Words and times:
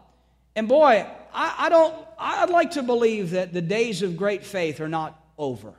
And 0.55 0.67
boy, 0.67 1.05
I, 1.33 1.55
I, 1.57 1.69
don't, 1.69 1.95
I'd 2.17 2.49
like 2.49 2.71
to 2.71 2.83
believe 2.83 3.31
that 3.31 3.53
the 3.53 3.61
days 3.61 4.01
of 4.01 4.17
great 4.17 4.43
faith 4.43 4.79
are 4.79 4.89
not 4.89 5.21
over. 5.37 5.73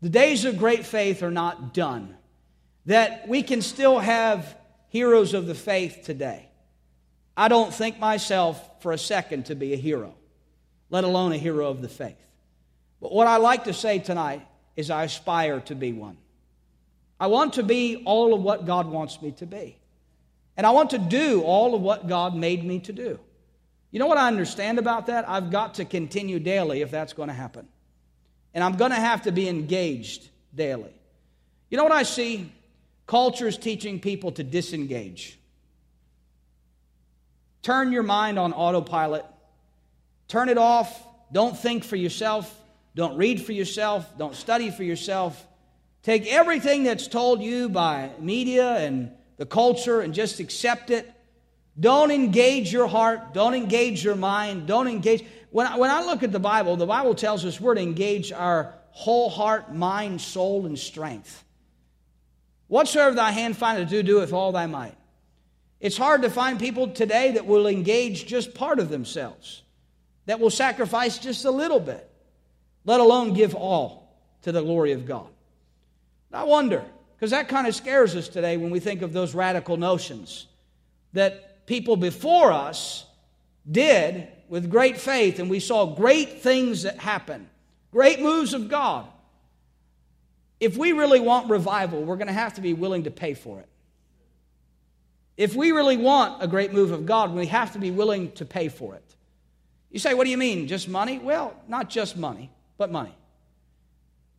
The 0.00 0.08
days 0.08 0.44
of 0.44 0.58
great 0.58 0.86
faith 0.86 1.22
are 1.22 1.30
not 1.30 1.74
done. 1.74 2.16
That 2.86 3.28
we 3.28 3.42
can 3.42 3.62
still 3.62 3.98
have 3.98 4.56
heroes 4.88 5.34
of 5.34 5.46
the 5.46 5.54
faith 5.54 6.02
today. 6.04 6.48
I 7.36 7.48
don't 7.48 7.72
think 7.72 7.98
myself 7.98 8.82
for 8.82 8.92
a 8.92 8.98
second 8.98 9.46
to 9.46 9.54
be 9.54 9.72
a 9.74 9.76
hero, 9.76 10.14
let 10.90 11.04
alone 11.04 11.32
a 11.32 11.38
hero 11.38 11.68
of 11.68 11.82
the 11.82 11.88
faith. 11.88 12.16
But 13.00 13.12
what 13.12 13.26
I 13.26 13.36
like 13.36 13.64
to 13.64 13.72
say 13.72 13.98
tonight 13.98 14.46
is 14.76 14.90
I 14.90 15.04
aspire 15.04 15.60
to 15.60 15.74
be 15.74 15.92
one. 15.92 16.16
I 17.20 17.26
want 17.26 17.54
to 17.54 17.62
be 17.62 18.02
all 18.04 18.34
of 18.34 18.42
what 18.42 18.66
God 18.66 18.86
wants 18.86 19.20
me 19.20 19.32
to 19.32 19.46
be. 19.46 19.76
And 20.56 20.66
I 20.66 20.70
want 20.70 20.90
to 20.90 20.98
do 20.98 21.42
all 21.42 21.74
of 21.74 21.80
what 21.80 22.08
God 22.08 22.34
made 22.34 22.64
me 22.64 22.80
to 22.80 22.92
do. 22.92 23.18
You 23.90 23.98
know 23.98 24.06
what 24.06 24.18
I 24.18 24.28
understand 24.28 24.78
about 24.78 25.06
that? 25.06 25.28
I've 25.28 25.50
got 25.50 25.74
to 25.74 25.84
continue 25.84 26.38
daily 26.38 26.82
if 26.82 26.90
that's 26.90 27.12
going 27.12 27.28
to 27.28 27.34
happen. 27.34 27.66
And 28.54 28.62
I'm 28.62 28.76
going 28.76 28.90
to 28.90 28.96
have 28.96 29.22
to 29.22 29.32
be 29.32 29.48
engaged 29.48 30.28
daily. 30.54 30.92
You 31.70 31.76
know 31.76 31.84
what 31.84 31.92
I 31.92 32.02
see? 32.02 32.52
Culture 33.06 33.46
is 33.46 33.56
teaching 33.56 34.00
people 34.00 34.32
to 34.32 34.44
disengage. 34.44 35.38
Turn 37.62 37.92
your 37.92 38.02
mind 38.02 38.38
on 38.38 38.52
autopilot. 38.52 39.24
Turn 40.28 40.48
it 40.48 40.58
off. 40.58 41.06
Don't 41.32 41.56
think 41.56 41.84
for 41.84 41.96
yourself. 41.96 42.54
Don't 42.94 43.16
read 43.16 43.44
for 43.44 43.52
yourself. 43.52 44.06
Don't 44.18 44.34
study 44.34 44.70
for 44.70 44.82
yourself. 44.82 45.46
Take 46.02 46.26
everything 46.26 46.84
that's 46.84 47.08
told 47.08 47.42
you 47.42 47.68
by 47.68 48.10
media 48.18 48.76
and 48.78 49.10
the 49.36 49.46
culture 49.46 50.00
and 50.00 50.14
just 50.14 50.40
accept 50.40 50.90
it. 50.90 51.10
Don't 51.78 52.10
engage 52.10 52.72
your 52.72 52.88
heart. 52.88 53.34
Don't 53.34 53.54
engage 53.54 54.02
your 54.04 54.16
mind. 54.16 54.66
Don't 54.66 54.88
engage. 54.88 55.24
When 55.50 55.66
I, 55.66 55.76
when 55.76 55.90
I 55.90 56.04
look 56.04 56.22
at 56.22 56.32
the 56.32 56.40
Bible, 56.40 56.76
the 56.76 56.86
Bible 56.86 57.14
tells 57.14 57.44
us 57.44 57.60
we're 57.60 57.74
to 57.74 57.80
engage 57.80 58.32
our 58.32 58.74
whole 58.90 59.30
heart, 59.30 59.74
mind, 59.74 60.20
soul, 60.20 60.66
and 60.66 60.78
strength. 60.78 61.44
Whatsoever 62.66 63.14
thy 63.14 63.30
hand 63.30 63.56
findeth 63.56 63.88
to 63.88 64.02
do, 64.02 64.02
do 64.02 64.20
with 64.20 64.32
all 64.32 64.52
thy 64.52 64.66
might. 64.66 64.96
It's 65.80 65.96
hard 65.96 66.22
to 66.22 66.30
find 66.30 66.58
people 66.58 66.88
today 66.88 67.32
that 67.32 67.46
will 67.46 67.68
engage 67.68 68.26
just 68.26 68.54
part 68.54 68.80
of 68.80 68.88
themselves, 68.88 69.62
that 70.26 70.40
will 70.40 70.50
sacrifice 70.50 71.18
just 71.18 71.44
a 71.44 71.50
little 71.50 71.78
bit, 71.78 72.10
let 72.84 72.98
alone 73.00 73.34
give 73.34 73.54
all 73.54 74.18
to 74.42 74.50
the 74.50 74.62
glory 74.62 74.92
of 74.92 75.06
God. 75.06 75.28
I 76.32 76.44
wonder, 76.44 76.84
because 77.16 77.30
that 77.30 77.48
kind 77.48 77.66
of 77.66 77.74
scares 77.74 78.14
us 78.14 78.28
today 78.28 78.56
when 78.56 78.70
we 78.70 78.80
think 78.80 79.02
of 79.02 79.12
those 79.12 79.34
radical 79.34 79.76
notions 79.76 80.46
that 81.14 81.66
people 81.66 81.96
before 81.96 82.52
us 82.52 83.06
did 83.70 84.28
with 84.48 84.70
great 84.70 84.98
faith, 84.98 85.38
and 85.38 85.50
we 85.50 85.60
saw 85.60 85.86
great 85.86 86.40
things 86.40 86.84
that 86.84 86.98
happen, 86.98 87.48
great 87.90 88.20
moves 88.20 88.54
of 88.54 88.68
God. 88.68 89.06
If 90.60 90.76
we 90.76 90.92
really 90.92 91.20
want 91.20 91.50
revival, 91.50 92.02
we're 92.02 92.16
going 92.16 92.28
to 92.28 92.32
have 92.32 92.54
to 92.54 92.60
be 92.60 92.72
willing 92.72 93.04
to 93.04 93.10
pay 93.10 93.34
for 93.34 93.60
it. 93.60 93.68
If 95.36 95.54
we 95.54 95.72
really 95.72 95.96
want 95.96 96.42
a 96.42 96.48
great 96.48 96.72
move 96.72 96.90
of 96.90 97.06
God, 97.06 97.32
we 97.32 97.46
have 97.46 97.72
to 97.74 97.78
be 97.78 97.90
willing 97.90 98.32
to 98.32 98.44
pay 98.44 98.68
for 98.68 98.94
it. 98.94 99.04
You 99.90 99.98
say, 99.98 100.14
what 100.14 100.24
do 100.24 100.30
you 100.30 100.36
mean? 100.38 100.66
Just 100.66 100.88
money? 100.88 101.18
Well, 101.18 101.54
not 101.68 101.88
just 101.88 102.16
money, 102.16 102.50
but 102.76 102.90
money. 102.90 103.14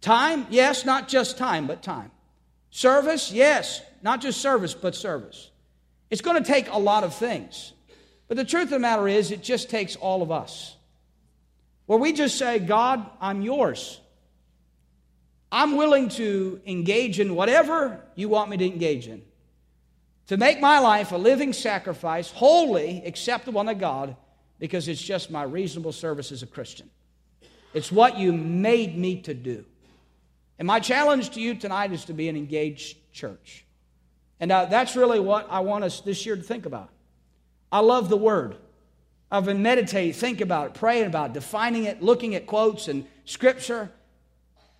Time? 0.01 0.47
Yes, 0.49 0.85
not 0.85 1.07
just 1.07 1.37
time, 1.37 1.67
but 1.67 1.83
time. 1.83 2.11
Service? 2.71 3.31
Yes, 3.31 3.81
not 4.01 4.21
just 4.21 4.41
service, 4.41 4.73
but 4.73 4.95
service. 4.95 5.49
It's 6.09 6.21
going 6.21 6.41
to 6.41 6.47
take 6.47 6.69
a 6.69 6.77
lot 6.77 7.03
of 7.03 7.13
things. 7.13 7.73
But 8.27 8.37
the 8.37 8.45
truth 8.45 8.65
of 8.65 8.69
the 8.69 8.79
matter 8.79 9.07
is, 9.07 9.31
it 9.31 9.43
just 9.43 9.69
takes 9.69 9.95
all 9.95 10.21
of 10.21 10.31
us. 10.31 10.75
Where 11.85 11.99
we 11.99 12.13
just 12.13 12.37
say, 12.37 12.59
God, 12.59 13.05
I'm 13.19 13.41
yours. 13.41 13.99
I'm 15.51 15.75
willing 15.75 16.09
to 16.09 16.61
engage 16.65 17.19
in 17.19 17.33
whatever 17.33 18.03
you 18.15 18.29
want 18.29 18.51
me 18.51 18.57
to 18.57 18.65
engage 18.65 19.07
in. 19.07 19.23
To 20.27 20.37
make 20.37 20.61
my 20.61 20.77
life 20.77 21.11
a 21.11 21.17
living 21.17 21.53
sacrifice, 21.53 22.29
wholly 22.29 23.01
acceptable 23.03 23.59
unto 23.59 23.73
God, 23.73 24.15
because 24.59 24.87
it's 24.87 25.01
just 25.01 25.31
my 25.31 25.41
reasonable 25.41 25.91
service 25.91 26.31
as 26.31 26.43
a 26.43 26.47
Christian. 26.47 26.89
It's 27.73 27.91
what 27.91 28.19
you 28.19 28.31
made 28.31 28.95
me 28.95 29.21
to 29.21 29.33
do. 29.33 29.65
And 30.59 30.67
my 30.67 30.81
challenge 30.81 31.31
to 31.31 31.41
you 31.41 31.55
tonight 31.55 31.93
is 31.93 32.05
to 32.05 32.13
be 32.13 32.27
an 32.27 32.35
engaged 32.35 32.97
church. 33.13 33.65
And 34.41 34.51
uh, 34.51 34.65
that's 34.65 34.95
really 34.95 35.19
what 35.19 35.47
I 35.49 35.61
want 35.61 35.85
us 35.85 36.01
this 36.01 36.25
year 36.25 36.35
to 36.35 36.43
think 36.43 36.65
about. 36.65 36.89
I 37.71 37.79
love 37.79 38.09
the 38.09 38.17
Word. 38.17 38.57
I've 39.31 39.45
been 39.45 39.61
meditating, 39.61 40.13
think 40.13 40.41
about 40.41 40.67
it, 40.67 40.73
praying 40.73 41.05
about 41.05 41.31
it, 41.31 41.33
defining 41.33 41.85
it, 41.85 42.01
looking 42.01 42.35
at 42.35 42.45
quotes 42.45 42.87
and 42.87 43.05
scripture 43.25 43.89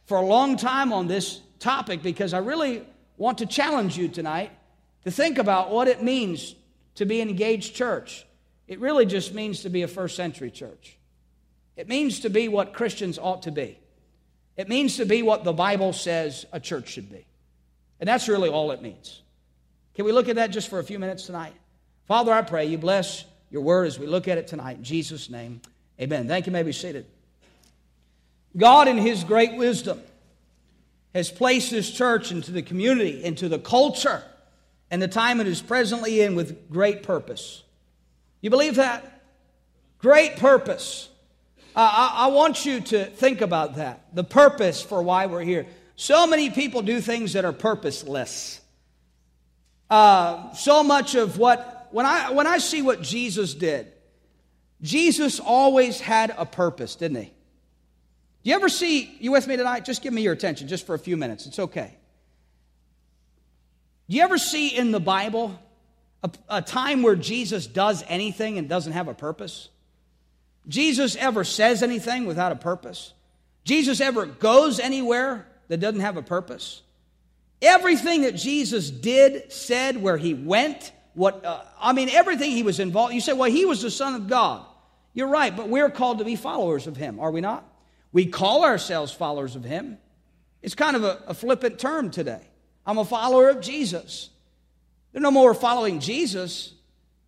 for 0.06 0.18
a 0.18 0.26
long 0.26 0.58
time 0.58 0.92
on 0.92 1.08
this 1.08 1.40
topic 1.60 2.02
because 2.02 2.34
I 2.34 2.40
really 2.40 2.84
want 3.18 3.38
to 3.38 3.46
challenge 3.46 3.98
you 3.98 4.08
tonight 4.08 4.52
to 5.04 5.12
think 5.12 5.38
about 5.38 5.70
what 5.70 5.88
it 5.88 6.02
means 6.02 6.56
to 6.96 7.06
be 7.06 7.22
an 7.22 7.30
engaged 7.30 7.76
church. 7.76 8.26
It 8.68 8.80
really 8.80 9.06
just 9.06 9.34
means 9.34 9.62
to 9.62 9.70
be 9.70 9.84
a 9.84 9.88
first 9.88 10.16
century 10.16 10.52
church. 10.52 10.98
It 11.76 11.88
means 11.88 12.22
to 12.22 12.30
be 12.30 12.48
what 12.48 12.74
Christians 12.74 13.20
ought 13.20 13.44
to 13.44 13.52
be. 13.52 13.80
It 14.60 14.68
means 14.68 14.98
to 14.98 15.06
be 15.06 15.24
what 15.24 15.46
the 15.46 15.54
Bible 15.54 15.94
says 15.94 16.46
a 16.52 16.60
church 16.60 16.90
should 16.90 17.10
be. 17.10 17.26
And 18.02 18.10
that's 18.10 18.28
really 18.28 18.50
all 18.50 18.72
it 18.72 18.82
means. 18.82 19.22
Can 19.96 20.04
we 20.04 20.12
look 20.12 20.28
at 20.28 20.36
that 20.36 20.48
just 20.48 20.68
for 20.68 20.80
a 20.80 20.84
few 20.84 21.00
minutes 21.00 21.26
tonight? 21.26 21.54
Father, 22.10 22.34
I 22.34 22.42
pray 22.42 22.66
you 22.66 22.78
bless 22.78 23.24
your 23.50 23.62
word 23.62 23.88
as 23.88 23.98
we 23.98 24.06
look 24.06 24.28
at 24.28 24.38
it 24.38 24.48
tonight. 24.48 24.76
In 24.76 24.84
Jesus' 24.84 25.30
name, 25.30 25.62
amen. 25.98 26.28
Thank 26.28 26.46
you. 26.46 26.52
may 26.52 26.64
be 26.64 26.74
seated. 26.74 27.06
God, 28.58 28.90
in 28.90 28.98
his 28.98 29.24
great 29.24 29.56
wisdom, 29.56 30.02
has 31.16 31.32
placed 31.32 31.72
this 31.72 31.90
church 31.90 32.30
into 32.30 32.52
the 32.52 32.62
community, 32.62 33.24
into 33.24 33.48
the 33.48 33.60
culture, 33.60 34.24
and 34.92 35.02
the 35.02 35.08
time 35.08 35.40
it 35.40 35.48
is 35.48 35.62
presently 35.62 36.20
in 36.20 36.36
with 36.36 36.70
great 36.70 37.02
purpose. 37.02 37.64
You 38.42 38.50
believe 38.50 38.76
that? 38.76 39.22
Great 40.00 40.36
purpose. 40.36 41.09
I, 41.82 42.14
I 42.26 42.28
want 42.28 42.66
you 42.66 42.82
to 42.82 43.06
think 43.06 43.42
about 43.42 43.76
that 43.76 44.14
the 44.14 44.24
purpose 44.24 44.82
for 44.82 45.02
why 45.02 45.28
we're 45.28 45.44
here. 45.44 45.66
So 45.96 46.28
many 46.28 46.50
people 46.50 46.82
do 46.82 47.02
things 47.02 47.34
that 47.34 47.46
are 47.46 47.54
purposeless. 47.54 48.62
Uh, 49.90 50.54
so 50.54 50.84
much 50.84 51.16
of 51.16 51.38
what, 51.38 51.88
when 51.92 52.06
I, 52.06 52.32
when 52.32 52.48
I 52.48 52.58
see 52.60 52.82
what 52.82 53.02
Jesus 53.02 53.54
did, 53.54 53.92
Jesus 54.82 55.40
always 55.40 56.00
had 56.00 56.34
a 56.38 56.46
purpose, 56.46 56.96
didn't 56.96 57.24
he? 57.24 57.34
Do 58.44 58.50
you 58.50 58.56
ever 58.56 58.70
see, 58.70 59.16
you 59.20 59.32
with 59.32 59.48
me 59.48 59.58
tonight? 59.58 59.84
Just 59.84 60.02
give 60.02 60.14
me 60.14 60.22
your 60.22 60.34
attention 60.34 60.68
just 60.68 60.86
for 60.86 60.96
a 60.96 61.00
few 61.00 61.18
minutes. 61.18 61.46
It's 61.46 61.60
okay. 61.60 61.98
Do 64.10 64.16
you 64.16 64.24
ever 64.24 64.38
see 64.38 64.70
in 64.70 64.92
the 64.92 65.00
Bible 65.00 65.60
a, 66.24 66.32
a 66.50 66.62
time 66.62 67.04
where 67.04 67.16
Jesus 67.16 67.68
does 67.68 68.04
anything 68.08 68.58
and 68.58 68.70
doesn't 68.70 68.94
have 68.94 69.08
a 69.08 69.14
purpose? 69.14 69.70
Jesus 70.70 71.16
ever 71.18 71.44
says 71.44 71.84
anything 71.84 72.26
without 72.26 72.54
a 72.54 72.56
purpose? 72.56 73.14
Jesus 73.66 74.00
ever 74.00 74.26
goes 74.26 74.80
anywhere 74.80 75.48
that 75.68 75.80
doesn't 75.80 76.00
have 76.00 76.16
a 76.16 76.22
purpose? 76.22 76.82
Everything 77.62 78.22
that 78.22 78.36
Jesus 78.36 78.90
did, 78.90 79.52
said, 79.52 80.02
where 80.02 80.16
he 80.16 80.34
went, 80.34 80.94
what 81.14 81.44
uh, 81.44 81.62
I 81.80 81.92
mean, 81.92 82.08
everything 82.10 82.52
he 82.52 82.64
was 82.64 82.80
involved. 82.80 83.14
You 83.14 83.20
say, 83.20 83.34
well, 83.34 83.52
he 83.52 83.66
was 83.66 83.82
the 83.82 83.92
Son 83.92 84.16
of 84.16 84.28
God. 84.30 84.66
You're 85.14 85.28
right, 85.28 85.56
but 85.56 85.68
we're 85.68 85.90
called 85.90 86.20
to 86.20 86.24
be 86.26 86.36
followers 86.36 86.88
of 86.88 86.96
him, 86.96 87.20
are 87.20 87.32
we 87.32 87.42
not? 87.42 87.66
We 88.12 88.28
call 88.28 88.64
ourselves 88.64 89.12
followers 89.12 89.56
of 89.56 89.64
him. 89.64 89.98
It's 90.62 90.76
kind 90.76 90.96
of 90.96 91.04
a, 91.04 91.24
a 91.28 91.34
flippant 91.34 91.80
term 91.80 92.12
today. 92.12 92.42
I'm 92.86 92.98
a 92.98 93.06
follower 93.06 93.50
of 93.50 93.62
Jesus. 93.62 94.30
They're 95.12 95.22
no 95.22 95.32
more 95.32 95.54
following 95.54 96.00
Jesus 96.00 96.74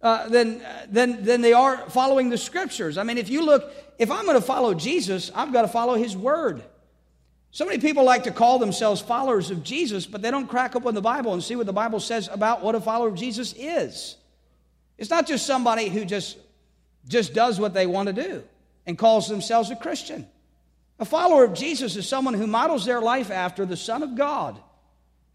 uh, 0.01 0.27
than, 0.30 0.62
than, 0.89 1.24
than 1.24 1.42
they 1.42 1.53
are 1.53 1.77
following 1.89 2.30
the 2.30 2.38
scriptures. 2.38 2.98
I 2.98 3.03
mean, 3.03 3.18
if 3.18 3.30
you 3.30 3.45
look, 3.45 3.71
if 4.00 4.09
I'm 4.09 4.25
going 4.25 4.36
to 4.36 4.42
follow 4.42 4.74
Jesus, 4.74 5.31
I've 5.36 5.53
got 5.53 5.62
to 5.62 5.68
follow 5.68 5.95
his 5.95 6.18
word. 6.18 6.63
So 7.51 7.65
many 7.65 7.80
people 7.80 8.03
like 8.03 8.24
to 8.24 8.31
call 8.31 8.59
themselves 8.59 9.01
followers 9.01 9.51
of 9.51 9.63
Jesus, 9.63 10.06
but 10.06 10.21
they 10.21 10.31
don't 10.31 10.48
crack 10.48 10.75
open 10.75 10.95
the 10.95 11.01
Bible 11.01 11.33
and 11.33 11.44
see 11.44 11.56
what 11.56 11.65
the 11.65 11.74
Bible 11.74 12.00
says 12.00 12.30
about 12.31 12.63
what 12.63 12.75
a 12.75 12.81
follower 12.81 13.09
of 13.09 13.15
Jesus 13.15 13.53
is. 13.57 14.15
It's 14.98 15.09
not 15.09 15.27
just 15.27 15.45
somebody 15.45 15.89
who 15.89 16.06
just, 16.06 16.38
just 17.07 17.33
does 17.33 17.59
what 17.59 17.74
they 17.74 17.88
want 17.88 18.07
to 18.07 18.13
do 18.13 18.44
and 18.86 18.98
calls 18.98 19.27
themselves 19.27 19.69
a 19.69 19.75
Christian. 19.75 20.27
A 21.00 21.06
follower 21.06 21.44
of 21.44 21.53
Jesus 21.53 21.95
is 21.95 22.07
someone 22.07 22.36
who 22.36 22.48
models 22.48 22.86
their 22.86 23.01
life 23.01 23.31
after 23.31 23.65
the 23.65 23.77
Son 23.77 24.01
of 24.01 24.15
God, 24.15 24.59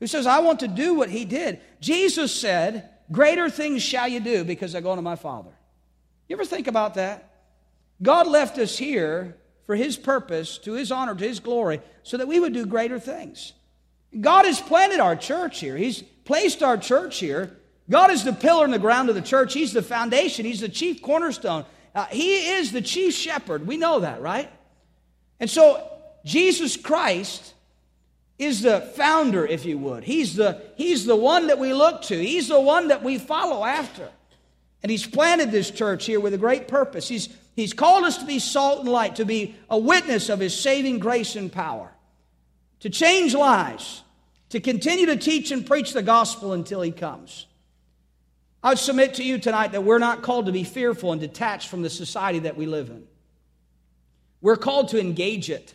who 0.01 0.07
says, 0.07 0.27
I 0.27 0.39
want 0.39 0.61
to 0.61 0.69
do 0.69 0.95
what 0.95 1.11
he 1.11 1.25
did. 1.25 1.61
Jesus 1.81 2.33
said, 2.33 2.89
Greater 3.13 3.49
things 3.49 3.83
shall 3.83 4.09
you 4.09 4.21
do 4.21 4.45
because 4.45 4.75
I 4.75 4.81
go 4.81 4.97
to 4.97 5.03
my 5.03 5.17
Father. 5.17 5.51
You 6.29 6.37
ever 6.37 6.45
think 6.45 6.67
about 6.67 6.95
that? 6.95 7.31
God 8.03 8.27
left 8.27 8.59
us 8.59 8.77
here 8.77 9.37
for 9.65 9.75
his 9.77 9.97
purpose, 9.97 10.59
to 10.59 10.73
his 10.73 10.93
honor, 10.93 11.15
to 11.15 11.27
his 11.27 11.41
glory, 11.41 11.81
so 12.03 12.17
that 12.17 12.29
we 12.29 12.41
would 12.41 12.53
do 12.53 12.67
greater 12.67 12.99
things. 12.99 13.53
God 14.21 14.45
has 14.45 14.61
planted 14.61 15.01
our 15.01 15.17
church 15.17 15.61
here. 15.61 15.77
He's 15.77 16.03
placed 16.25 16.63
our 16.63 16.77
church 16.77 17.19
here. 17.19 17.57
God 17.89 18.11
is 18.11 18.25
the 18.25 18.33
pillar 18.33 18.65
and 18.65 18.73
the 18.73 18.79
ground 18.79 19.09
of 19.09 19.15
the 19.15 19.23
church. 19.23 19.55
He's 19.55 19.73
the 19.73 19.83
foundation. 19.83 20.45
He's 20.45 20.61
the 20.61 20.69
chief 20.69 21.03
cornerstone. 21.03 21.65
Uh, 21.95 22.07
he 22.07 22.49
is 22.49 22.73
the 22.73 22.83
chief 22.83 23.15
shepherd. 23.15 23.67
We 23.67 23.77
know 23.77 24.01
that, 24.01 24.21
right? 24.21 24.51
And 25.41 25.49
so, 25.49 25.89
Jesus 26.25 26.77
Christ 26.77 27.55
is 28.39 28.63
the 28.63 28.81
founder, 28.81 29.47
if 29.47 29.65
you 29.65 29.79
would. 29.79 30.05
He's 30.05 30.37
the, 30.37 30.63
he's 30.77 31.07
the 31.07 31.17
one 31.17 31.47
that 31.47 31.59
we 31.59 31.73
look 31.73 32.03
to, 32.03 32.17
He's 32.17 32.49
the 32.49 32.61
one 32.61 32.89
that 32.89 33.03
we 33.03 33.19
follow 33.19 33.65
after. 33.65 34.11
And 34.83 34.91
He's 34.91 35.07
planted 35.07 35.51
this 35.51 35.71
church 35.71 36.05
here 36.05 36.21
with 36.21 36.35
a 36.35 36.39
great 36.39 36.69
purpose. 36.69 37.09
He's, 37.09 37.29
he's 37.55 37.73
called 37.73 38.05
us 38.05 38.19
to 38.19 38.27
be 38.27 38.39
salt 38.39 38.81
and 38.81 38.89
light, 38.89 39.17
to 39.17 39.25
be 39.25 39.57
a 39.71 39.79
witness 39.79 40.29
of 40.29 40.41
His 40.41 40.59
saving 40.59 40.99
grace 40.99 41.35
and 41.35 41.51
power, 41.51 41.91
to 42.81 42.91
change 42.91 43.35
lives, 43.35 44.03
to 44.51 44.61
continue 44.61 45.07
to 45.07 45.17
teach 45.17 45.51
and 45.51 45.67
preach 45.67 45.93
the 45.93 46.03
gospel 46.03 46.53
until 46.53 46.83
He 46.83 46.93
comes. 46.93 47.47
I 48.63 48.71
would 48.71 48.79
submit 48.79 49.15
to 49.15 49.23
you 49.23 49.39
tonight 49.39 49.73
that 49.73 49.85
we're 49.85 49.99
not 49.99 50.23
called 50.23 50.47
to 50.47 50.53
be 50.53 50.65
fearful 50.65 51.13
and 51.13 51.21
detached 51.21 51.69
from 51.69 51.83
the 51.83 51.91
society 51.91 52.41
that 52.41 52.57
we 52.57 52.67
live 52.67 52.91
in. 52.91 53.07
We're 54.41 54.57
called 54.57 54.89
to 54.89 55.01
engage 55.01 55.51
it 55.51 55.73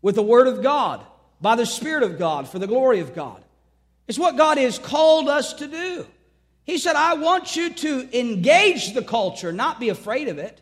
with 0.00 0.14
the 0.14 0.22
Word 0.22 0.46
of 0.46 0.62
God, 0.62 1.04
by 1.40 1.56
the 1.56 1.66
Spirit 1.66 2.02
of 2.02 2.18
God, 2.18 2.48
for 2.48 2.58
the 2.58 2.66
glory 2.66 3.00
of 3.00 3.14
God. 3.14 3.42
It's 4.06 4.18
what 4.18 4.36
God 4.36 4.58
has 4.58 4.78
called 4.78 5.28
us 5.28 5.54
to 5.54 5.66
do. 5.66 6.06
He 6.64 6.78
said, 6.78 6.96
I 6.96 7.14
want 7.14 7.56
you 7.56 7.70
to 7.70 8.18
engage 8.18 8.94
the 8.94 9.02
culture, 9.02 9.52
not 9.52 9.80
be 9.80 9.90
afraid 9.90 10.28
of 10.28 10.38
it. 10.38 10.60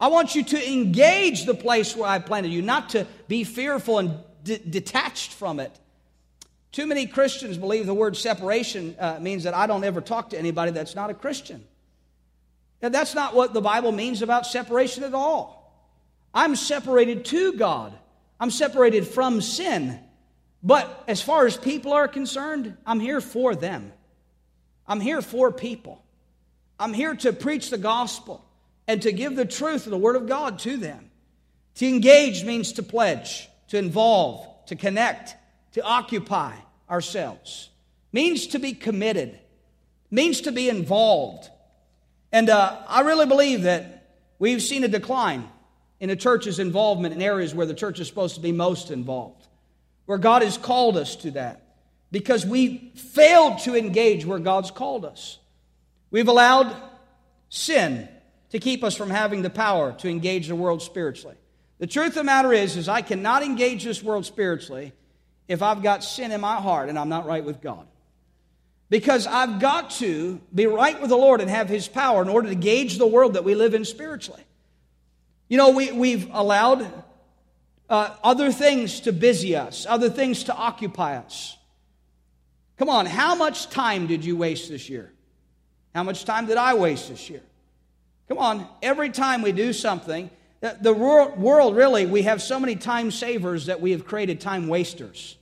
I 0.00 0.08
want 0.08 0.34
you 0.34 0.44
to 0.44 0.72
engage 0.72 1.44
the 1.44 1.54
place 1.54 1.96
where 1.96 2.08
I 2.08 2.18
planted 2.18 2.52
you, 2.52 2.62
not 2.62 2.90
to 2.90 3.06
be 3.26 3.44
fearful 3.44 3.98
and 3.98 4.18
d- 4.44 4.60
detached 4.68 5.32
from 5.32 5.60
it. 5.60 5.72
Too 6.70 6.86
many 6.86 7.06
Christians 7.06 7.56
believe 7.56 7.86
the 7.86 7.94
word 7.94 8.16
separation 8.16 8.94
uh, 8.98 9.18
means 9.20 9.44
that 9.44 9.54
I 9.54 9.66
don't 9.66 9.84
ever 9.84 10.00
talk 10.00 10.30
to 10.30 10.38
anybody 10.38 10.70
that's 10.70 10.94
not 10.94 11.10
a 11.10 11.14
Christian. 11.14 11.64
And 12.80 12.94
that's 12.94 13.14
not 13.14 13.34
what 13.34 13.54
the 13.54 13.60
Bible 13.60 13.90
means 13.90 14.22
about 14.22 14.46
separation 14.46 15.02
at 15.02 15.14
all. 15.14 15.58
I'm 16.32 16.54
separated 16.54 17.24
to 17.26 17.54
God, 17.54 17.92
I'm 18.40 18.50
separated 18.50 19.06
from 19.06 19.40
sin. 19.40 19.98
But 20.62 21.04
as 21.06 21.22
far 21.22 21.46
as 21.46 21.56
people 21.56 21.92
are 21.92 22.08
concerned, 22.08 22.76
I'm 22.86 23.00
here 23.00 23.20
for 23.20 23.54
them. 23.54 23.92
I'm 24.86 25.00
here 25.00 25.22
for 25.22 25.52
people. 25.52 26.02
I'm 26.78 26.92
here 26.92 27.14
to 27.16 27.32
preach 27.32 27.70
the 27.70 27.78
gospel 27.78 28.44
and 28.86 29.02
to 29.02 29.12
give 29.12 29.36
the 29.36 29.44
truth 29.44 29.86
of 29.86 29.90
the 29.90 29.98
Word 29.98 30.16
of 30.16 30.26
God 30.26 30.58
to 30.60 30.76
them. 30.76 31.10
To 31.76 31.86
engage 31.86 32.44
means 32.44 32.72
to 32.72 32.82
pledge, 32.82 33.48
to 33.68 33.78
involve, 33.78 34.46
to 34.66 34.76
connect, 34.76 35.36
to 35.72 35.82
occupy 35.82 36.54
ourselves. 36.90 37.70
Means 38.12 38.48
to 38.48 38.58
be 38.58 38.72
committed, 38.72 39.38
means 40.10 40.40
to 40.42 40.52
be 40.52 40.68
involved. 40.68 41.50
And 42.32 42.48
uh, 42.48 42.78
I 42.88 43.02
really 43.02 43.26
believe 43.26 43.62
that 43.62 44.08
we've 44.38 44.62
seen 44.62 44.82
a 44.84 44.88
decline 44.88 45.48
in 46.00 46.08
the 46.08 46.16
church's 46.16 46.58
involvement 46.58 47.14
in 47.14 47.22
areas 47.22 47.54
where 47.54 47.66
the 47.66 47.74
church 47.74 48.00
is 48.00 48.06
supposed 48.06 48.36
to 48.36 48.40
be 48.40 48.52
most 48.52 48.90
involved, 48.90 49.46
where 50.06 50.18
God 50.18 50.42
has 50.42 50.56
called 50.56 50.96
us 50.96 51.16
to 51.16 51.32
that 51.32 51.62
because 52.10 52.46
we 52.46 52.92
failed 52.94 53.58
to 53.60 53.76
engage 53.76 54.24
where 54.24 54.38
God's 54.38 54.70
called 54.70 55.04
us. 55.04 55.38
We've 56.10 56.28
allowed 56.28 56.74
sin 57.50 58.08
to 58.50 58.58
keep 58.58 58.82
us 58.82 58.94
from 58.94 59.10
having 59.10 59.42
the 59.42 59.50
power 59.50 59.92
to 59.92 60.08
engage 60.08 60.48
the 60.48 60.54
world 60.54 60.82
spiritually. 60.82 61.36
The 61.78 61.86
truth 61.86 62.08
of 62.08 62.14
the 62.14 62.24
matter 62.24 62.52
is, 62.52 62.76
is 62.76 62.88
I 62.88 63.02
cannot 63.02 63.42
engage 63.42 63.84
this 63.84 64.02
world 64.02 64.24
spiritually 64.24 64.92
if 65.46 65.62
I've 65.62 65.82
got 65.82 66.02
sin 66.02 66.32
in 66.32 66.40
my 66.40 66.56
heart 66.56 66.88
and 66.88 66.98
I'm 66.98 67.08
not 67.08 67.26
right 67.26 67.44
with 67.44 67.60
God. 67.60 67.86
Because 68.90 69.26
I've 69.26 69.60
got 69.60 69.90
to 69.92 70.40
be 70.54 70.66
right 70.66 70.98
with 70.98 71.10
the 71.10 71.16
Lord 71.16 71.42
and 71.42 71.50
have 71.50 71.68
His 71.68 71.86
power 71.86 72.22
in 72.22 72.28
order 72.30 72.48
to 72.48 72.54
gauge 72.54 72.96
the 72.96 73.06
world 73.06 73.34
that 73.34 73.44
we 73.44 73.54
live 73.54 73.74
in 73.74 73.84
spiritually. 73.84 74.42
You 75.48 75.56
know, 75.56 75.70
we, 75.70 75.92
we've 75.92 76.28
allowed 76.32 76.90
uh, 77.88 78.14
other 78.22 78.52
things 78.52 79.00
to 79.00 79.12
busy 79.12 79.56
us, 79.56 79.86
other 79.88 80.10
things 80.10 80.44
to 80.44 80.54
occupy 80.54 81.16
us. 81.16 81.56
Come 82.76 82.90
on, 82.90 83.06
how 83.06 83.34
much 83.34 83.70
time 83.70 84.06
did 84.06 84.24
you 84.24 84.36
waste 84.36 84.68
this 84.68 84.88
year? 84.88 85.10
How 85.94 86.02
much 86.02 86.24
time 86.24 86.46
did 86.46 86.58
I 86.58 86.74
waste 86.74 87.08
this 87.08 87.30
year? 87.30 87.42
Come 88.28 88.38
on, 88.38 88.68
every 88.82 89.08
time 89.08 89.40
we 89.40 89.52
do 89.52 89.72
something, 89.72 90.30
the 90.60 90.92
world 90.92 91.76
really, 91.76 92.04
we 92.04 92.22
have 92.22 92.42
so 92.42 92.60
many 92.60 92.76
time 92.76 93.10
savers 93.10 93.66
that 93.66 93.80
we 93.80 93.92
have 93.92 94.04
created 94.04 94.40
time 94.40 94.68
wasters. 94.68 95.36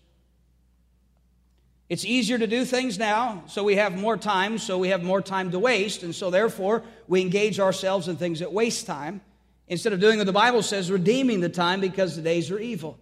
It's 1.89 2.05
easier 2.05 2.39
to 2.39 2.47
do 2.47 2.65
things 2.65 2.99
now, 2.99 3.43
so 3.49 3.65
we 3.65 3.77
have 3.77 3.99
more 3.99 4.17
time, 4.17 4.59
so 4.59 4.79
we 4.79 4.89
have 4.89 5.03
more 5.03 5.21
time 5.21 5.51
to 5.51 5.59
waste, 5.59 6.05
and 6.05 6.15
so 6.15 6.31
therefore 6.31 6.85
we 7.09 7.21
engage 7.21 7.59
ourselves 7.59 8.09
in 8.09 8.17
things 8.17 8.39
that 8.39 8.53
waste 8.53 8.87
time 8.87 9.21
instead 9.69 9.93
of 9.93 10.01
doing 10.01 10.19
what 10.19 10.27
the 10.27 10.33
Bible 10.33 10.63
says, 10.63 10.91
redeeming 10.91 11.41
the 11.41 11.49
time 11.49 11.81
because 11.81 12.17
the 12.17 12.23
days 12.23 12.51
are 12.51 12.59
evil. 12.59 12.99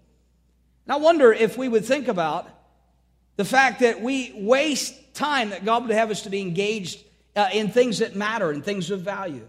And 0.86 0.92
I 0.92 0.96
wonder 0.96 1.32
if 1.32 1.56
we 1.56 1.68
would 1.68 1.84
think 1.84 2.08
about 2.08 2.48
the 3.36 3.44
fact 3.44 3.80
that 3.80 4.00
we 4.00 4.32
waste 4.34 5.14
time 5.14 5.50
that 5.50 5.64
God 5.64 5.82
would 5.82 5.94
have 5.94 6.10
us 6.10 6.22
to 6.22 6.30
be 6.30 6.40
engaged 6.40 7.02
uh, 7.36 7.48
in 7.52 7.70
things 7.70 7.98
that 7.98 8.14
matter 8.14 8.50
and 8.50 8.64
things 8.64 8.90
of 8.90 9.00
value. 9.00 9.48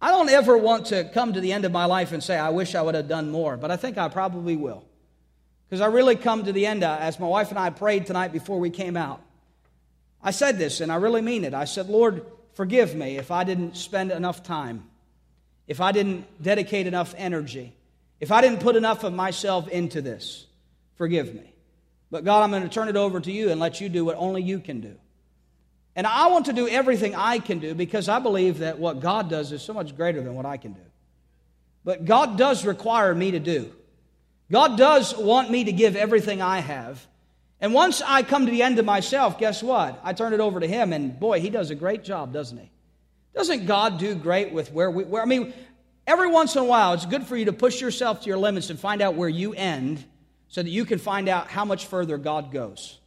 I 0.00 0.10
don't 0.10 0.28
ever 0.28 0.58
want 0.58 0.86
to 0.86 1.04
come 1.04 1.32
to 1.34 1.40
the 1.40 1.52
end 1.52 1.64
of 1.64 1.72
my 1.72 1.84
life 1.84 2.12
and 2.12 2.22
say, 2.22 2.36
I 2.36 2.50
wish 2.50 2.74
I 2.74 2.82
would 2.82 2.94
have 2.94 3.08
done 3.08 3.30
more, 3.30 3.56
but 3.56 3.70
I 3.70 3.76
think 3.76 3.98
I 3.98 4.08
probably 4.08 4.56
will. 4.56 4.84
Because 5.68 5.80
I 5.80 5.86
really 5.86 6.16
come 6.16 6.44
to 6.44 6.52
the 6.52 6.66
end, 6.66 6.82
uh, 6.82 6.96
as 7.00 7.18
my 7.18 7.26
wife 7.26 7.50
and 7.50 7.58
I 7.58 7.70
prayed 7.70 8.06
tonight 8.06 8.32
before 8.32 8.58
we 8.58 8.68
came 8.68 8.96
out. 8.96 9.22
I 10.22 10.32
said 10.32 10.58
this, 10.58 10.80
and 10.80 10.92
I 10.92 10.96
really 10.96 11.22
mean 11.22 11.44
it. 11.44 11.54
I 11.54 11.64
said, 11.64 11.88
Lord, 11.88 12.26
forgive 12.54 12.94
me 12.94 13.16
if 13.16 13.30
I 13.30 13.44
didn't 13.44 13.76
spend 13.76 14.10
enough 14.12 14.42
time, 14.42 14.88
if 15.72 15.80
I 15.80 15.90
didn't 15.90 16.26
dedicate 16.42 16.86
enough 16.86 17.14
energy, 17.16 17.72
if 18.20 18.30
I 18.30 18.42
didn't 18.42 18.60
put 18.60 18.76
enough 18.76 19.04
of 19.04 19.14
myself 19.14 19.68
into 19.68 20.02
this. 20.02 20.46
Forgive 20.96 21.34
me. 21.34 21.50
But 22.10 22.24
God, 22.26 22.42
I'm 22.42 22.50
going 22.50 22.62
to 22.62 22.68
turn 22.68 22.88
it 22.88 22.96
over 22.96 23.18
to 23.18 23.32
you 23.32 23.50
and 23.50 23.58
let 23.58 23.80
you 23.80 23.88
do 23.88 24.04
what 24.04 24.16
only 24.18 24.42
you 24.42 24.60
can 24.60 24.82
do. 24.82 24.94
And 25.96 26.06
I 26.06 26.26
want 26.26 26.44
to 26.44 26.52
do 26.52 26.68
everything 26.68 27.14
I 27.14 27.38
can 27.38 27.58
do 27.58 27.74
because 27.74 28.10
I 28.10 28.18
believe 28.18 28.58
that 28.58 28.78
what 28.78 29.00
God 29.00 29.30
does 29.30 29.50
is 29.50 29.62
so 29.62 29.72
much 29.72 29.96
greater 29.96 30.22
than 30.22 30.34
what 30.34 30.44
I 30.44 30.58
can 30.58 30.74
do. 30.74 30.82
But 31.84 32.04
God 32.04 32.36
does 32.36 32.66
require 32.66 33.14
me 33.14 33.30
to 33.30 33.40
do. 33.40 33.72
God 34.50 34.76
does 34.76 35.16
want 35.16 35.50
me 35.50 35.64
to 35.64 35.72
give 35.72 35.96
everything 35.96 36.42
I 36.42 36.58
have. 36.58 37.06
And 37.62 37.72
once 37.72 38.02
I 38.02 38.24
come 38.24 38.44
to 38.44 38.52
the 38.52 38.62
end 38.62 38.78
of 38.78 38.84
myself, 38.84 39.38
guess 39.38 39.62
what? 39.62 39.98
I 40.04 40.12
turn 40.12 40.34
it 40.34 40.40
over 40.40 40.60
to 40.60 40.66
Him, 40.66 40.92
and 40.92 41.18
boy, 41.18 41.40
He 41.40 41.48
does 41.48 41.70
a 41.70 41.74
great 41.74 42.04
job, 42.04 42.30
doesn't 42.34 42.58
He? 42.58 42.70
Doesn't 43.34 43.66
God 43.66 43.98
do 43.98 44.14
great 44.14 44.52
with 44.52 44.72
where 44.72 44.90
we, 44.90 45.04
where, 45.04 45.22
I 45.22 45.26
mean, 45.26 45.54
every 46.06 46.28
once 46.28 46.54
in 46.54 46.62
a 46.62 46.64
while, 46.64 46.92
it's 46.92 47.06
good 47.06 47.26
for 47.26 47.36
you 47.36 47.46
to 47.46 47.52
push 47.52 47.80
yourself 47.80 48.22
to 48.22 48.26
your 48.26 48.38
limits 48.38 48.70
and 48.70 48.78
find 48.78 49.00
out 49.00 49.14
where 49.14 49.28
you 49.28 49.54
end 49.54 50.04
so 50.48 50.62
that 50.62 50.68
you 50.68 50.84
can 50.84 50.98
find 50.98 51.28
out 51.28 51.48
how 51.48 51.64
much 51.64 51.86
further 51.86 52.18
God 52.18 52.52
goes. 52.52 52.98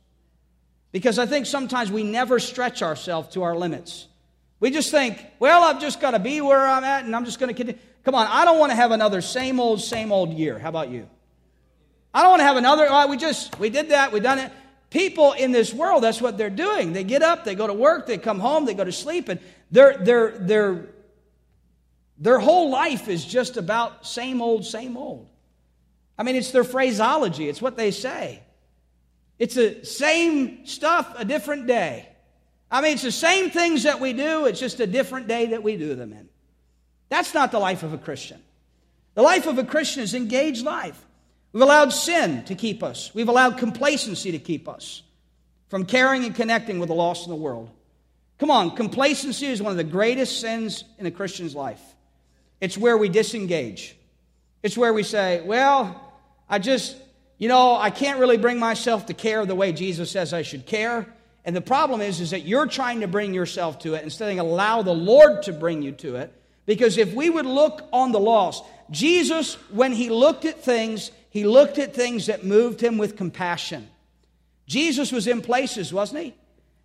Because 0.92 1.20
I 1.20 1.26
think 1.26 1.46
sometimes 1.46 1.92
we 1.92 2.04
never 2.04 2.40
stretch 2.40 2.82
ourselves 2.82 3.34
to 3.34 3.44
our 3.44 3.56
limits. 3.56 4.08
We 4.60 4.72
just 4.72 4.90
think, 4.90 5.24
well, 5.40 5.64
I've 5.64 5.80
just 5.80 6.00
got 6.00 6.12
to 6.12 6.20
be 6.20 6.42
where 6.42 6.66
I'm 6.66 6.84
at 6.84 7.06
and 7.06 7.16
I'm 7.16 7.26
just 7.26 7.40
going 7.40 7.54
to 7.54 7.54
continue. 7.54 7.80
Come 8.04 8.16
on, 8.16 8.28
I 8.28 8.46
don't 8.46 8.60
want 8.60 8.72
to 8.72 8.76
have 8.76 8.92
another 8.92 9.22
same 9.22 9.60
old, 9.60 9.82
same 9.82 10.12
old 10.12 10.34
year. 10.34 10.58
How 10.58 10.70
about 10.70 10.90
you? 10.90 11.08
I 12.14 12.22
don't 12.22 12.32
want 12.32 12.40
to 12.40 12.46
have 12.46 12.58
another, 12.58 12.88
oh, 12.90 13.08
we 13.08 13.18
just, 13.18 13.60
we 13.60 13.70
did 13.70 13.90
that, 13.90 14.12
we 14.14 14.22
done 14.22 14.40
it. 14.40 14.52
People 14.90 15.34
in 15.34 15.52
this 15.52 15.74
world, 15.74 16.04
that's 16.04 16.22
what 16.22 16.38
they're 16.38 16.50
doing. 16.50 16.94
They 16.94 17.04
get 17.04 17.22
up, 17.22 17.44
they 17.44 17.56
go 17.56 17.68
to 17.68 17.74
work, 17.74 18.08
they 18.08 18.18
come 18.18 18.40
home, 18.40 18.66
they 18.66 18.74
go 18.74 18.86
to 18.86 18.92
sleep, 18.94 19.28
and 19.28 19.40
their, 19.72 19.98
their, 19.98 20.38
their, 20.38 20.86
their 22.18 22.40
whole 22.40 22.70
life 22.70 23.08
is 23.08 23.26
just 23.26 23.58
about 23.58 24.06
same 24.06 24.42
old, 24.42 24.66
same 24.66 24.98
old. 24.98 25.30
I 26.18 26.24
mean, 26.24 26.36
it's 26.36 26.52
their 26.52 26.64
phraseology, 26.64 27.50
it's 27.50 27.62
what 27.62 27.76
they 27.76 27.92
say. 27.92 28.42
It's 29.38 29.56
the 29.56 29.84
same 29.84 30.66
stuff, 30.66 31.14
a 31.18 31.26
different 31.26 31.68
day. 31.68 32.08
I 32.72 32.82
mean, 32.82 32.94
it's 32.94 33.04
the 33.04 33.12
same 33.12 33.50
things 33.50 33.84
that 33.84 34.00
we 34.00 34.14
do, 34.14 34.46
it's 34.46 34.60
just 34.60 34.80
a 34.80 34.88
different 34.88 35.28
day 35.28 35.48
that 35.48 35.62
we 35.62 35.78
do 35.78 35.96
them 35.96 36.14
in. 36.14 36.30
That's 37.10 37.34
not 37.34 37.52
the 37.52 37.60
life 37.60 37.84
of 37.84 37.94
a 37.94 37.98
Christian. 37.98 38.42
The 39.14 39.22
life 39.22 39.48
of 39.48 39.58
a 39.58 39.64
Christian 39.64 40.04
is 40.04 40.14
engaged 40.14 40.64
life. 40.64 41.06
We've 41.52 41.64
allowed 41.64 41.94
sin 41.94 42.44
to 42.46 42.56
keep 42.56 42.84
us. 42.84 43.14
We've 43.14 43.30
allowed 43.30 43.58
complacency 43.58 44.32
to 44.34 44.40
keep 44.40 44.68
us 44.68 45.04
from 45.70 45.86
caring 45.86 46.26
and 46.26 46.36
connecting 46.36 46.80
with 46.80 46.90
the 46.90 46.96
lost 46.96 47.26
in 47.26 47.30
the 47.30 47.36
world. 47.36 47.70
Come 48.38 48.52
on, 48.52 48.76
complacency 48.76 49.48
is 49.48 49.62
one 49.62 49.72
of 49.72 49.78
the 49.78 49.84
greatest 49.84 50.42
sins 50.42 50.84
in 50.98 51.06
a 51.06 51.12
Christian's 51.12 51.56
life. 51.56 51.82
It's 52.60 52.78
where 52.78 52.98
we 52.98 53.10
disengage. 53.10 53.96
It's 54.62 54.78
where 54.78 54.94
we 54.94 55.04
say, 55.04 55.42
well, 55.42 56.14
I 56.50 56.60
just, 56.60 56.98
you 57.38 57.48
know, 57.48 57.76
I 57.76 57.90
can't 57.90 58.20
really 58.20 58.38
bring 58.38 58.60
myself 58.60 59.06
to 59.08 59.14
care 59.14 59.46
the 59.46 59.56
way 59.56 59.72
Jesus 59.72 60.12
says 60.12 60.34
I 60.34 60.42
should 60.42 60.66
care. 60.66 61.08
And 61.46 61.56
the 61.56 61.62
problem 61.62 62.02
is, 62.02 62.20
is 62.20 62.32
that 62.32 62.42
you're 62.42 62.66
trying 62.66 63.02
to 63.02 63.08
bring 63.08 63.34
yourself 63.34 63.80
to 63.80 63.94
it 63.94 64.04
instead 64.04 64.32
of 64.32 64.40
allow 64.40 64.82
the 64.82 64.94
Lord 64.94 65.44
to 65.44 65.54
bring 65.54 65.82
you 65.82 65.92
to 65.94 66.16
it. 66.16 66.34
Because 66.66 66.98
if 66.98 67.14
we 67.14 67.30
would 67.30 67.46
look 67.46 67.88
on 67.94 68.12
the 68.12 68.20
lost, 68.20 68.64
Jesus, 68.90 69.54
when 69.70 69.92
he 69.92 70.10
looked 70.10 70.46
at 70.46 70.64
things, 70.64 71.12
he 71.30 71.46
looked 71.46 71.78
at 71.78 71.94
things 71.94 72.26
that 72.26 72.44
moved 72.44 72.82
him 72.82 72.98
with 72.98 73.16
compassion. 73.16 73.88
Jesus 74.68 75.12
was 75.12 75.28
in 75.28 75.42
places, 75.42 75.94
wasn't 75.94 76.24
he? 76.24 76.34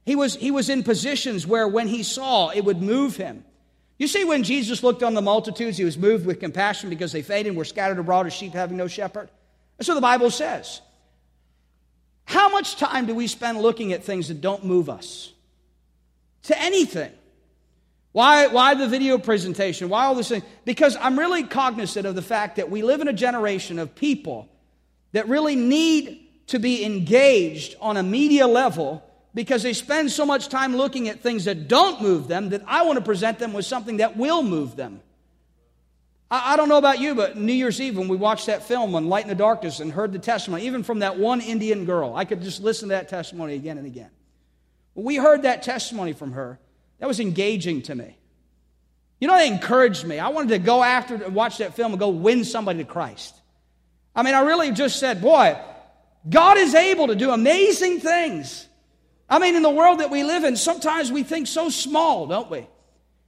He 0.04 0.16
was, 0.16 0.34
he 0.34 0.50
was 0.50 0.68
in 0.68 0.82
positions 0.82 1.46
where 1.46 1.68
when 1.68 1.88
he 1.88 2.02
saw, 2.02 2.50
it 2.50 2.64
would 2.64 2.82
move 2.82 3.16
him. 3.16 3.44
You 3.98 4.08
see, 4.08 4.24
when 4.24 4.44
Jesus 4.44 4.82
looked 4.82 5.02
on 5.02 5.14
the 5.14 5.22
multitudes, 5.22 5.76
he 5.76 5.84
was 5.84 5.98
moved 5.98 6.24
with 6.24 6.40
compassion 6.40 6.88
because 6.88 7.12
they 7.12 7.22
fainted 7.22 7.48
and 7.48 7.56
were 7.56 7.66
scattered 7.66 7.98
abroad 7.98 8.26
as 8.26 8.32
sheep 8.32 8.54
having 8.54 8.78
no 8.78 8.88
shepherd. 8.88 9.28
That's 9.76 9.88
what 9.88 9.94
the 9.94 10.00
Bible 10.00 10.30
says. 10.30 10.80
How 12.24 12.48
much 12.48 12.76
time 12.76 13.06
do 13.06 13.14
we 13.14 13.26
spend 13.26 13.60
looking 13.60 13.92
at 13.92 14.04
things 14.04 14.28
that 14.28 14.40
don't 14.40 14.64
move 14.64 14.88
us 14.88 15.32
to 16.44 16.58
anything? 16.58 17.12
Why, 18.12 18.46
why 18.48 18.74
the 18.74 18.88
video 18.88 19.18
presentation? 19.18 19.88
Why 19.88 20.06
all 20.06 20.14
this 20.14 20.28
thing? 20.28 20.42
Because 20.64 20.96
I'm 20.96 21.18
really 21.18 21.44
cognizant 21.44 22.06
of 22.06 22.14
the 22.14 22.22
fact 22.22 22.56
that 22.56 22.70
we 22.70 22.82
live 22.82 23.00
in 23.00 23.08
a 23.08 23.12
generation 23.12 23.78
of 23.78 23.94
people 23.94 24.48
that 25.12 25.28
really 25.28 25.56
need 25.56 26.26
to 26.48 26.58
be 26.58 26.84
engaged 26.84 27.76
on 27.80 27.96
a 27.96 28.02
media 28.02 28.46
level 28.46 29.04
because 29.34 29.62
they 29.62 29.72
spend 29.72 30.10
so 30.10 30.26
much 30.26 30.48
time 30.48 30.76
looking 30.76 31.08
at 31.08 31.20
things 31.20 31.44
that 31.44 31.68
don't 31.68 32.02
move 32.02 32.28
them 32.28 32.50
that 32.50 32.62
I 32.66 32.82
want 32.82 32.98
to 32.98 33.04
present 33.04 33.38
them 33.38 33.52
with 33.52 33.64
something 33.64 33.98
that 33.98 34.16
will 34.16 34.42
move 34.42 34.76
them. 34.76 35.00
I, 36.30 36.54
I 36.54 36.56
don't 36.56 36.68
know 36.68 36.78
about 36.78 36.98
you, 36.98 37.14
but 37.14 37.36
New 37.36 37.52
Year's 37.52 37.80
Eve 37.80 37.96
when 37.96 38.08
we 38.08 38.16
watched 38.16 38.46
that 38.46 38.64
film 38.64 38.94
on 38.94 39.08
Light 39.08 39.24
in 39.24 39.28
the 39.28 39.34
Darkness 39.34 39.80
and 39.80 39.92
heard 39.92 40.12
the 40.12 40.18
testimony, 40.18 40.66
even 40.66 40.82
from 40.82 41.00
that 41.00 41.18
one 41.18 41.40
Indian 41.40 41.84
girl, 41.84 42.14
I 42.14 42.24
could 42.24 42.42
just 42.42 42.60
listen 42.60 42.88
to 42.88 42.94
that 42.94 43.08
testimony 43.08 43.54
again 43.54 43.78
and 43.78 43.86
again. 43.86 44.10
When 44.94 45.06
we 45.06 45.16
heard 45.16 45.42
that 45.42 45.62
testimony 45.62 46.12
from 46.12 46.32
her, 46.32 46.58
that 46.98 47.06
was 47.06 47.20
engaging 47.20 47.82
to 47.82 47.94
me. 47.94 48.16
You 49.20 49.28
know, 49.28 49.38
it 49.38 49.46
encouraged 49.46 50.04
me. 50.04 50.18
I 50.18 50.28
wanted 50.28 50.48
to 50.50 50.58
go 50.58 50.82
after 50.82 51.14
and 51.14 51.34
watch 51.34 51.58
that 51.58 51.74
film 51.74 51.92
and 51.92 52.00
go 52.00 52.08
win 52.08 52.44
somebody 52.44 52.78
to 52.78 52.84
Christ. 52.84 53.34
I 54.14 54.22
mean, 54.22 54.34
I 54.34 54.40
really 54.40 54.72
just 54.72 54.98
said, 54.98 55.20
boy, 55.22 55.58
God 56.28 56.58
is 56.58 56.74
able 56.74 57.08
to 57.08 57.14
do 57.14 57.30
amazing 57.30 58.00
things. 58.00 58.66
I 59.30 59.38
mean, 59.38 59.54
in 59.54 59.62
the 59.62 59.70
world 59.70 60.00
that 60.00 60.10
we 60.10 60.24
live 60.24 60.42
in, 60.42 60.56
sometimes 60.56 61.12
we 61.12 61.22
think 61.22 61.46
so 61.46 61.68
small, 61.68 62.26
don't 62.26 62.50
we? 62.50 62.66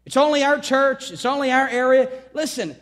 It's 0.04 0.16
only 0.16 0.42
our 0.42 0.58
church, 0.58 1.12
it's 1.12 1.24
only 1.24 1.52
our 1.52 1.68
area. 1.68 2.10
Listen, 2.34 2.76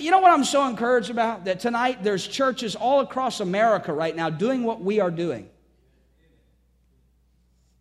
you 0.00 0.10
know 0.10 0.18
what 0.18 0.32
I'm 0.32 0.44
so 0.44 0.66
encouraged 0.66 1.10
about? 1.10 1.44
That 1.44 1.60
tonight 1.60 2.02
there's 2.02 2.26
churches 2.26 2.74
all 2.74 3.00
across 3.00 3.38
America 3.38 3.92
right 3.92 4.14
now 4.14 4.30
doing 4.30 4.64
what 4.64 4.80
we 4.80 4.98
are 4.98 5.12
doing. 5.12 5.48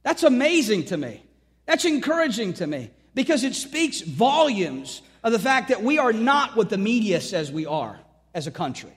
That's 0.03 0.21
amazing 0.21 0.85
to 0.85 0.97
me. 0.97 1.23
That's 1.65 1.83
encouraging 1.83 2.53
to 2.53 2.67
me 2.67 2.91
because 3.15 3.43
it 3.43 3.55
speaks 3.55 4.01
volumes 4.01 5.01
of 5.23 5.31
the 5.31 5.39
fact 5.39 5.69
that 5.69 5.81
we 5.81 5.97
are 5.97 6.13
not 6.13 6.55
what 6.55 6.69
the 6.69 6.77
media 6.77 7.21
says 7.21 7.51
we 7.51 7.65
are 7.65 7.99
as 8.35 8.45
a 8.45 8.51
country. 8.51 8.95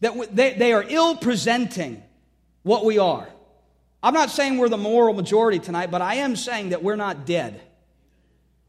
That 0.00 0.36
they, 0.36 0.52
they 0.52 0.72
are 0.74 0.84
ill 0.86 1.16
presenting 1.16 2.02
what 2.62 2.84
we 2.84 2.98
are. 2.98 3.26
I'm 4.04 4.12
not 4.12 4.28
saying 4.28 4.58
we're 4.58 4.68
the 4.68 4.76
moral 4.76 5.14
majority 5.14 5.58
tonight, 5.58 5.90
but 5.90 6.02
I 6.02 6.16
am 6.16 6.36
saying 6.36 6.68
that 6.68 6.82
we're 6.82 6.94
not 6.94 7.24
dead. 7.24 7.58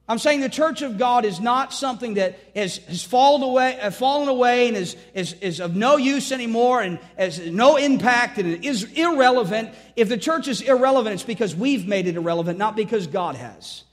I'm 0.08 0.18
saying 0.18 0.40
the 0.40 0.48
church 0.48 0.82
of 0.82 0.98
God 0.98 1.26
is 1.26 1.42
not 1.42 1.74
something 1.74 2.14
that 2.14 2.40
has, 2.56 2.78
has 2.78 3.04
fallen 3.04 3.44
away, 3.44 3.78
uh, 3.78 3.92
fallen 3.92 4.30
away 4.30 4.70
and 4.70 4.78
is, 4.78 4.96
is, 5.14 5.34
is 5.34 5.60
of 5.60 5.76
no 5.76 5.98
use 5.98 6.32
anymore 6.32 6.82
and 6.82 7.00
has 7.18 7.38
no 7.40 7.76
impact 7.76 8.38
and 8.38 8.64
is 8.64 8.86
irrelevant. 8.94 9.72
If 9.98 10.08
the 10.08 10.18
church 10.18 10.48
is 10.48 10.62
irrelevant, 10.62 11.16
it's 11.16 11.24
because 11.24 11.54
we've 11.54 11.86
made 11.86 12.08
it 12.08 12.16
irrelevant, 12.16 12.58
not 12.58 12.78
because 12.78 13.06
God 13.08 13.36
has. 13.36 13.84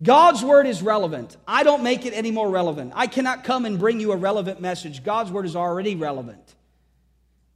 God's 0.00 0.44
word 0.44 0.68
is 0.68 0.80
relevant. 0.80 1.36
I 1.44 1.64
don't 1.64 1.82
make 1.82 2.06
it 2.06 2.12
any 2.12 2.30
more 2.30 2.48
relevant. 2.48 2.92
I 2.94 3.08
cannot 3.08 3.42
come 3.42 3.64
and 3.64 3.80
bring 3.80 3.98
you 3.98 4.12
a 4.12 4.16
relevant 4.16 4.60
message. 4.60 5.02
God's 5.02 5.32
word 5.32 5.46
is 5.46 5.56
already 5.56 5.96
relevant. 5.96 6.54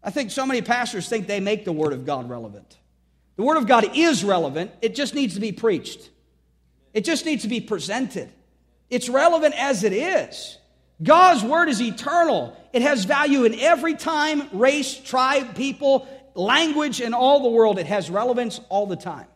I 0.02 0.10
think 0.10 0.32
so 0.32 0.44
many 0.44 0.60
pastors 0.60 1.08
think 1.08 1.28
they 1.28 1.38
make 1.38 1.64
the 1.64 1.72
word 1.72 1.92
of 1.92 2.04
God 2.04 2.28
relevant. 2.28 2.77
The 3.38 3.44
word 3.44 3.56
of 3.56 3.68
God 3.68 3.96
is 3.96 4.24
relevant, 4.24 4.72
it 4.82 4.96
just 4.96 5.14
needs 5.14 5.34
to 5.34 5.40
be 5.40 5.52
preached. 5.52 6.10
It 6.92 7.04
just 7.04 7.24
needs 7.24 7.42
to 7.42 7.48
be 7.48 7.60
presented. 7.60 8.28
It's 8.90 9.08
relevant 9.08 9.54
as 9.56 9.84
it 9.84 9.92
is. 9.92 10.58
God's 11.00 11.44
word 11.44 11.68
is 11.68 11.80
eternal. 11.80 12.56
It 12.72 12.82
has 12.82 13.04
value 13.04 13.44
in 13.44 13.54
every 13.54 13.94
time, 13.94 14.48
race, 14.52 14.98
tribe, 14.98 15.54
people, 15.54 16.08
language, 16.34 17.00
and 17.00 17.14
all 17.14 17.44
the 17.44 17.48
world. 17.50 17.78
It 17.78 17.86
has 17.86 18.10
relevance 18.10 18.60
all 18.70 18.86
the 18.86 18.96
time. 18.96 19.28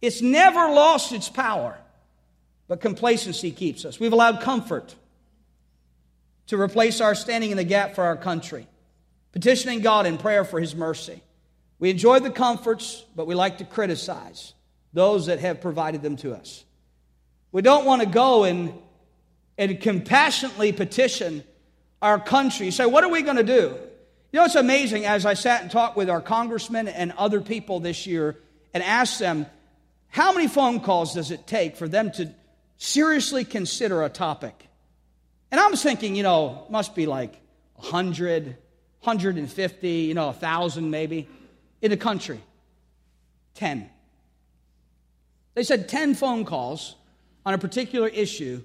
It's 0.00 0.22
never 0.22 0.72
lost 0.72 1.12
its 1.12 1.28
power, 1.28 1.76
but 2.68 2.80
complacency 2.80 3.50
keeps 3.50 3.84
us. 3.84 4.00
We've 4.00 4.14
allowed 4.14 4.40
comfort 4.40 4.94
to 6.46 6.58
replace 6.58 7.02
our 7.02 7.14
standing 7.14 7.50
in 7.50 7.58
the 7.58 7.64
gap 7.64 7.96
for 7.96 8.04
our 8.04 8.16
country, 8.16 8.66
petitioning 9.32 9.80
God 9.80 10.06
in 10.06 10.16
prayer 10.16 10.42
for 10.42 10.58
His 10.58 10.74
mercy. 10.74 11.20
We 11.78 11.90
enjoy 11.90 12.20
the 12.20 12.30
comforts, 12.30 13.04
but 13.14 13.26
we 13.26 13.34
like 13.34 13.58
to 13.58 13.64
criticize 13.64 14.54
those 14.92 15.26
that 15.26 15.40
have 15.40 15.60
provided 15.60 16.02
them 16.02 16.16
to 16.16 16.32
us. 16.32 16.64
We 17.52 17.62
don't 17.62 17.84
want 17.84 18.02
to 18.02 18.08
go 18.08 18.44
and, 18.44 18.72
and 19.58 19.80
compassionately 19.80 20.72
petition 20.72 21.44
our 22.00 22.18
country. 22.18 22.70
Say, 22.70 22.86
what 22.86 23.04
are 23.04 23.10
we 23.10 23.22
going 23.22 23.36
to 23.36 23.44
do? 23.44 23.76
You 24.32 24.40
know, 24.40 24.44
it's 24.44 24.54
amazing 24.54 25.04
as 25.04 25.24
I 25.24 25.34
sat 25.34 25.62
and 25.62 25.70
talked 25.70 25.96
with 25.96 26.10
our 26.10 26.20
congressmen 26.20 26.88
and 26.88 27.12
other 27.12 27.40
people 27.40 27.80
this 27.80 28.06
year 28.06 28.36
and 28.74 28.82
asked 28.82 29.18
them, 29.18 29.46
how 30.08 30.32
many 30.32 30.48
phone 30.48 30.80
calls 30.80 31.14
does 31.14 31.30
it 31.30 31.46
take 31.46 31.76
for 31.76 31.88
them 31.88 32.10
to 32.12 32.32
seriously 32.76 33.44
consider 33.44 34.02
a 34.02 34.08
topic? 34.08 34.66
And 35.50 35.60
I 35.60 35.68
was 35.68 35.82
thinking, 35.82 36.16
you 36.16 36.22
know, 36.22 36.66
must 36.70 36.94
be 36.94 37.06
like 37.06 37.40
100, 37.76 38.44
150, 38.46 39.88
you 39.88 40.14
know, 40.14 40.26
1,000 40.26 40.90
maybe 40.90 41.28
in 41.86 41.90
the 41.90 41.96
country. 41.96 42.40
10. 43.54 43.88
They 45.54 45.62
said 45.62 45.88
10 45.88 46.14
phone 46.14 46.44
calls 46.44 46.96
on 47.46 47.54
a 47.54 47.58
particular 47.58 48.08
issue, 48.08 48.62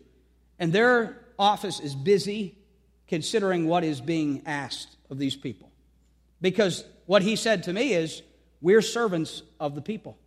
and 0.59 0.73
their 0.73 1.17
office 1.39 1.79
is 1.79 1.95
busy 1.95 2.57
considering 3.07 3.67
what 3.67 3.83
is 3.83 4.01
being 4.01 4.41
asked 4.45 4.97
of 5.09 5.17
these 5.17 5.35
people. 5.35 5.71
Because 6.41 6.83
what 7.05 7.21
he 7.21 7.35
said 7.35 7.63
to 7.63 7.73
me 7.73 7.93
is, 7.93 8.23
we're 8.59 8.81
servants 8.81 9.43
of 9.59 9.75
the 9.75 9.81
people. 9.81 10.17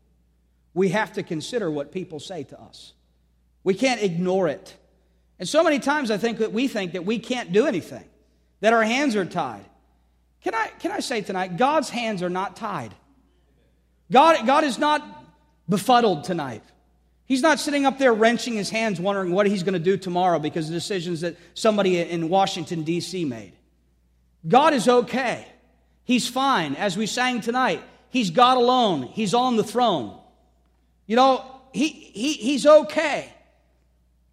We 0.72 0.90
have 0.90 1.12
to 1.14 1.22
consider 1.22 1.70
what 1.70 1.92
people 1.92 2.20
say 2.20 2.44
to 2.44 2.60
us. 2.60 2.92
We 3.64 3.74
can't 3.74 4.02
ignore 4.02 4.48
it. 4.48 4.76
And 5.38 5.48
so 5.48 5.64
many 5.64 5.80
times 5.80 6.10
I 6.10 6.16
think 6.16 6.38
that 6.38 6.52
we 6.52 6.68
think 6.68 6.92
that 6.92 7.04
we 7.04 7.18
can't 7.18 7.52
do 7.52 7.66
anything, 7.66 8.04
that 8.60 8.72
our 8.72 8.84
hands 8.84 9.16
are 9.16 9.24
tied. 9.24 9.64
Can 10.44 10.54
I, 10.54 10.68
can 10.78 10.92
I 10.92 11.00
say 11.00 11.22
tonight, 11.22 11.56
God's 11.56 11.88
hands 11.88 12.22
are 12.22 12.30
not 12.30 12.54
tied. 12.54 12.94
God, 14.12 14.46
God 14.46 14.62
is 14.64 14.78
not 14.78 15.02
befuddled 15.68 16.24
tonight. 16.24 16.62
He's 17.26 17.40
not 17.40 17.58
sitting 17.58 17.86
up 17.86 17.98
there 17.98 18.12
wrenching 18.12 18.52
his 18.52 18.68
hands 18.68 19.00
wondering 19.00 19.32
what 19.32 19.46
he's 19.46 19.62
going 19.62 19.72
to 19.72 19.78
do 19.78 19.96
tomorrow 19.96 20.38
because 20.38 20.68
of 20.68 20.74
decisions 20.74 21.22
that 21.22 21.36
somebody 21.54 21.98
in 21.98 22.28
Washington, 22.28 22.82
D.C. 22.82 23.24
made. 23.24 23.54
God 24.46 24.74
is 24.74 24.86
okay. 24.86 25.46
He's 26.04 26.28
fine. 26.28 26.74
As 26.76 26.96
we 26.96 27.06
sang 27.06 27.40
tonight, 27.40 27.82
He's 28.10 28.30
God 28.30 28.58
alone. 28.58 29.04
He's 29.04 29.34
on 29.34 29.56
the 29.56 29.64
throne. 29.64 30.16
You 31.06 31.16
know, 31.16 31.44
he, 31.72 31.88
he, 31.88 32.34
He's 32.34 32.66
okay. 32.66 33.32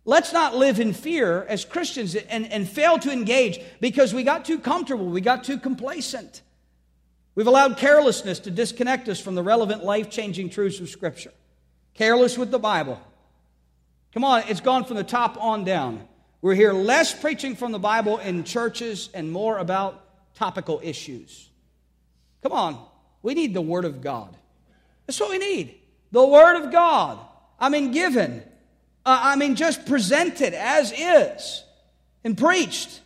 Let's 0.03 0.33
not 0.33 0.55
live 0.55 0.79
in 0.79 0.93
fear 0.93 1.43
as 1.43 1.63
Christians 1.63 2.15
and, 2.15 2.51
and 2.51 2.67
fail 2.67 2.97
to 2.99 3.11
engage 3.11 3.59
because 3.79 4.13
we 4.13 4.23
got 4.23 4.45
too 4.45 4.57
comfortable, 4.57 5.05
we 5.05 5.21
got 5.21 5.43
too 5.43 5.59
complacent. 5.59 6.41
We've 7.35 7.47
allowed 7.47 7.77
carelessness 7.77 8.39
to 8.39 8.51
disconnect 8.51 9.07
us 9.07 9.19
from 9.19 9.35
the 9.35 9.43
relevant 9.43 9.83
life 9.83 10.09
changing 10.09 10.49
truths 10.49 10.79
of 10.79 10.89
Scripture 10.89 11.31
careless 11.93 12.37
with 12.37 12.51
the 12.51 12.59
Bible. 12.59 12.99
Come 14.13 14.23
on, 14.23 14.43
it's 14.47 14.61
gone 14.61 14.85
from 14.85 14.97
the 14.97 15.03
top 15.03 15.37
on 15.41 15.65
down. 15.65 16.07
We're 16.41 16.55
here 16.55 16.73
less 16.73 17.13
preaching 17.13 17.55
from 17.55 17.71
the 17.71 17.79
Bible 17.79 18.17
in 18.17 18.43
churches 18.43 19.09
and 19.13 19.31
more 19.31 19.57
about 19.59 20.33
topical 20.33 20.79
issues. 20.81 21.49
Come 22.41 22.53
on, 22.53 22.83
we 23.21 23.33
need 23.33 23.53
the 23.53 23.61
Word 23.61 23.85
of 23.85 24.01
God. 24.01 24.35
That's 25.05 25.19
what 25.19 25.29
we 25.29 25.37
need. 25.37 25.75
The 26.11 26.25
Word 26.25 26.63
of 26.63 26.71
God. 26.71 27.19
I 27.59 27.69
mean, 27.69 27.91
given. 27.91 28.43
Uh, 29.05 29.19
I 29.23 29.35
mean, 29.35 29.55
just 29.55 29.85
presented 29.85 30.53
as 30.53 30.93
is 30.95 31.63
and 32.23 32.37
preached. 32.37 33.01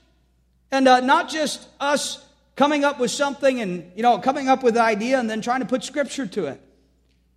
And 0.71 0.87
uh, 0.87 0.99
not 0.99 1.29
just 1.29 1.67
us 1.79 2.25
coming 2.55 2.83
up 2.83 2.99
with 2.99 3.11
something 3.11 3.61
and, 3.61 3.91
you 3.95 4.03
know, 4.03 4.17
coming 4.19 4.49
up 4.49 4.63
with 4.63 4.75
an 4.75 4.83
idea 4.83 5.19
and 5.19 5.29
then 5.29 5.41
trying 5.41 5.61
to 5.61 5.65
put 5.65 5.83
scripture 5.83 6.25
to 6.27 6.45
it, 6.47 6.61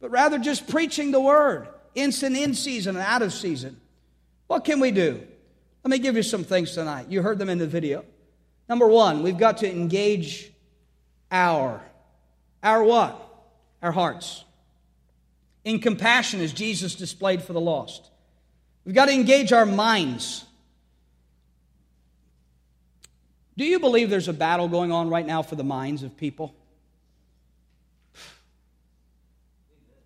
but 0.01 0.11
rather 0.11 0.39
just 0.39 0.69
preaching 0.69 1.11
the 1.11 1.21
word, 1.21 1.69
instant 1.95 2.37
in 2.37 2.55
season 2.55 2.97
and 2.97 3.05
out 3.05 3.23
of 3.23 3.33
season. 3.33 3.81
What 4.47 4.65
can 4.65 4.81
we 4.81 4.91
do? 4.91 5.21
Let 5.85 5.91
me 5.91 5.99
give 5.99 6.17
you 6.17 6.23
some 6.23 6.45
things 6.45 6.73
tonight. 6.73 7.07
You 7.09 7.23
heard 7.23 7.39
them 7.39 7.49
in 7.49 7.59
the 7.59 7.67
video. 7.67 8.05
Number 8.69 8.87
one, 8.87 9.23
we've 9.23 9.39
got 9.39 9.59
to 9.59 9.71
engage 9.71 10.51
our, 11.31 11.81
our 12.63 12.83
what? 12.83 13.25
Our 13.83 13.93
hearts. 13.93 14.45
In 15.65 15.79
compassion 15.79 16.41
as 16.41 16.53
Jesus 16.53 16.95
displayed 16.95 17.43
for 17.43 17.53
the 17.53 17.61
lost. 17.61 18.11
We've 18.89 18.95
got 18.95 19.05
to 19.05 19.13
engage 19.13 19.53
our 19.53 19.67
minds. 19.67 20.47
Do 23.55 23.67
you 23.67 23.81
believe 23.81 24.09
there's 24.09 24.29
a 24.29 24.33
battle 24.33 24.67
going 24.67 24.93
on 24.93 25.11
right 25.11 25.27
now 25.27 25.43
for 25.43 25.57
the 25.57 25.63
minds 25.63 26.03
of 26.03 26.17
people? 26.17 26.55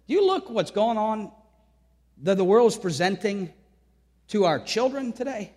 Do 0.09 0.15
you 0.15 0.27
look 0.27 0.51
what's 0.51 0.73
going 0.73 0.99
on 0.99 1.31
that 2.25 2.37
the 2.37 2.43
world 2.43 2.73
is 2.73 2.77
presenting 2.77 3.53
to 4.31 4.47
our 4.47 4.59
children 4.59 5.12
today? 5.12 5.53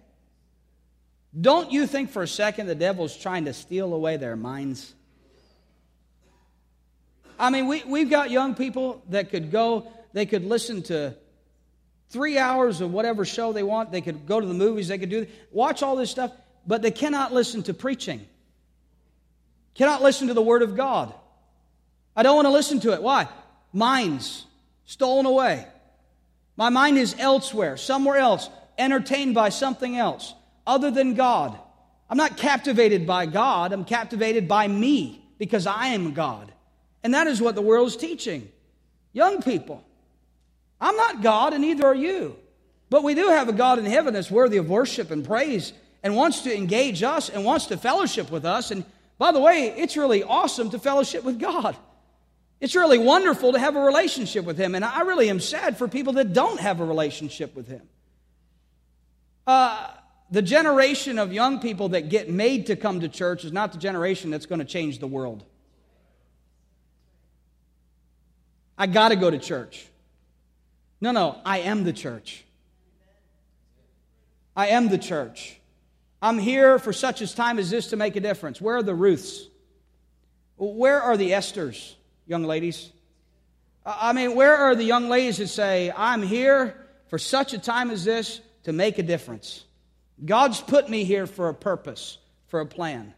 Don't 1.42 1.72
you 1.72 1.88
think 1.88 2.12
for 2.12 2.22
a 2.22 2.28
second 2.28 2.68
the 2.68 2.76
devil's 2.76 3.18
trying 3.18 3.46
to 3.46 3.54
steal 3.54 3.92
away 3.96 4.18
their 4.18 4.36
minds? 4.36 4.94
I 7.40 7.50
mean, 7.50 7.66
we, 7.66 7.84
we've 7.86 8.12
got 8.12 8.30
young 8.30 8.54
people 8.54 9.02
that 9.10 9.32
could 9.32 9.50
go, 9.50 9.92
they 10.14 10.28
could 10.28 10.46
listen 10.46 10.84
to 10.84 11.16
three 12.10 12.38
hours 12.38 12.82
of 12.82 12.92
whatever 12.92 13.26
show 13.26 13.54
they 13.54 13.64
want. 13.64 13.92
They 13.92 14.02
could 14.02 14.26
go 14.26 14.40
to 14.40 14.46
the 14.46 14.54
movies, 14.54 14.88
they 14.88 14.98
could 14.98 15.10
do, 15.10 15.28
watch 15.52 15.84
all 15.84 15.96
this 15.96 16.12
stuff 16.12 16.32
but 16.68 16.82
they 16.82 16.92
cannot 16.92 17.34
listen 17.34 17.64
to 17.64 17.74
preaching, 17.74 18.26
cannot 19.76 20.02
listen 20.02 20.28
to 20.28 20.34
the 20.34 20.42
Word 20.42 20.62
of 20.62 20.76
God. 20.76 21.14
I 22.16 22.24
don't 22.24 22.36
want 22.36 22.46
to 22.46 22.52
listen 22.52 22.80
to 22.82 22.94
it. 22.94 23.04
Why? 23.04 23.28
Minds 23.74 24.46
stolen 24.86 25.26
away. 25.26 25.68
My 26.56 26.70
mind 26.70 26.98
is 26.98 27.16
elsewhere, 27.20 27.76
somewhere 27.76 28.18
else, 28.18 28.50
entertained 28.78 29.36
by 29.36 29.50
something 29.50 29.98
else 29.98 30.34
other 30.66 30.90
than 30.90 31.14
God. 31.14 31.58
I'm 32.10 32.18
not 32.18 32.38
captivated 32.38 33.06
by 33.06 33.26
God, 33.26 33.74
I'm 33.74 33.86
captivated 33.86 34.48
by 34.48 34.68
me 34.68 35.22
because 35.38 35.68
I 35.68 35.88
am 35.88 36.14
God. 36.14 36.52
And 37.04 37.14
that 37.14 37.28
is 37.28 37.42
what 37.42 37.56
the 37.56 37.62
world 37.62 37.90
is 37.90 37.98
teaching. 37.98 38.50
Young 39.12 39.42
people, 39.42 39.84
I'm 40.80 40.96
not 40.96 41.22
God, 41.22 41.54
and 41.54 41.62
neither 41.62 41.86
are 41.88 41.96
you. 41.96 42.36
But 42.90 43.04
we 43.04 43.16
do 43.16 43.28
have 43.30 43.50
a 43.50 43.54
God 43.54 43.80
in 43.80 43.86
heaven 43.86 44.14
that's 44.14 44.30
worthy 44.30 44.58
of 44.58 44.70
worship 44.70 45.12
and 45.12 45.26
praise 45.26 45.74
and 46.04 46.16
wants 46.16 46.42
to 46.42 46.56
engage 46.56 47.02
us 47.02 47.30
and 47.30 47.44
wants 47.44 47.68
to 47.68 47.78
fellowship 47.78 48.30
with 48.30 48.46
us. 48.46 48.72
And 48.72 48.86
by 49.18 49.32
the 49.32 49.40
way, 49.40 49.74
it's 49.76 49.98
really 49.98 50.24
awesome 50.24 50.70
to 50.72 50.80
fellowship 50.80 51.24
with 51.24 51.40
God. 51.40 51.76
It's 52.62 52.76
really 52.76 52.98
wonderful 52.98 53.54
to 53.54 53.60
have 53.60 53.76
a 53.76 53.82
relationship 53.82 54.46
with 54.46 54.58
Him. 54.58 54.76
And 54.76 54.86
I 54.86 55.02
really 55.02 55.30
am 55.30 55.40
sad 55.40 55.78
for 55.78 55.88
people 55.88 56.14
that 56.14 56.34
don't 56.34 56.60
have 56.60 56.80
a 56.80 56.86
relationship 56.86 57.56
with 57.56 57.68
Him. 57.68 57.82
Uh, 59.48 59.90
the 60.32 60.42
generation 60.42 61.20
of 61.20 61.34
young 61.34 61.60
people 61.60 61.90
that 61.90 62.10
get 62.10 62.30
made 62.30 62.68
to 62.68 62.76
come 62.76 63.02
to 63.02 63.10
church 63.10 63.46
is 63.46 63.52
not 63.52 63.72
the 63.72 63.78
generation 63.78 64.30
that's 64.30 64.46
going 64.46 64.60
to 64.60 64.66
change 64.66 65.00
the 65.00 65.08
world. 65.08 65.44
I 68.78 68.88
got 68.88 69.10
to 69.10 69.16
go 69.16 69.30
to 69.30 69.38
church. 69.38 69.88
No, 71.06 71.12
no, 71.12 71.40
I 71.46 71.60
am 71.60 71.84
the 71.84 71.94
church. 71.94 72.44
I 74.56 74.70
am 74.70 74.90
the 74.90 74.98
church. 74.98 75.60
I'm 76.20 76.40
here 76.40 76.80
for 76.80 76.94
such 76.94 77.22
a 77.22 77.32
time 77.32 77.60
as 77.60 77.70
this 77.70 77.90
to 77.90 77.96
make 77.96 78.16
a 78.16 78.20
difference. 78.20 78.60
Where 78.60 78.78
are 78.78 78.82
the 78.82 78.96
Ruths? 78.96 79.48
Where 80.58 81.00
are 81.00 81.16
the 81.16 81.34
Esthers, 81.34 81.94
young 82.26 82.44
ladies? 82.44 82.92
I 83.86 84.14
mean, 84.14 84.34
where 84.34 84.58
are 84.58 84.74
the 84.74 84.84
young 84.84 85.08
ladies 85.08 85.38
that 85.38 85.50
say, 85.50 85.94
I'm 85.96 86.24
here 86.24 86.76
for 87.12 87.20
such 87.20 87.54
a 87.54 87.60
time 87.60 87.92
as 87.92 88.04
this 88.04 88.42
to 88.64 88.74
make 88.74 88.98
a 88.98 89.04
difference? 89.04 89.64
God's 90.26 90.60
put 90.60 90.90
me 90.90 91.04
here 91.04 91.28
for 91.28 91.50
a 91.50 91.54
purpose, 91.54 92.18
for 92.48 92.62
a 92.62 92.66
plan. 92.66 93.14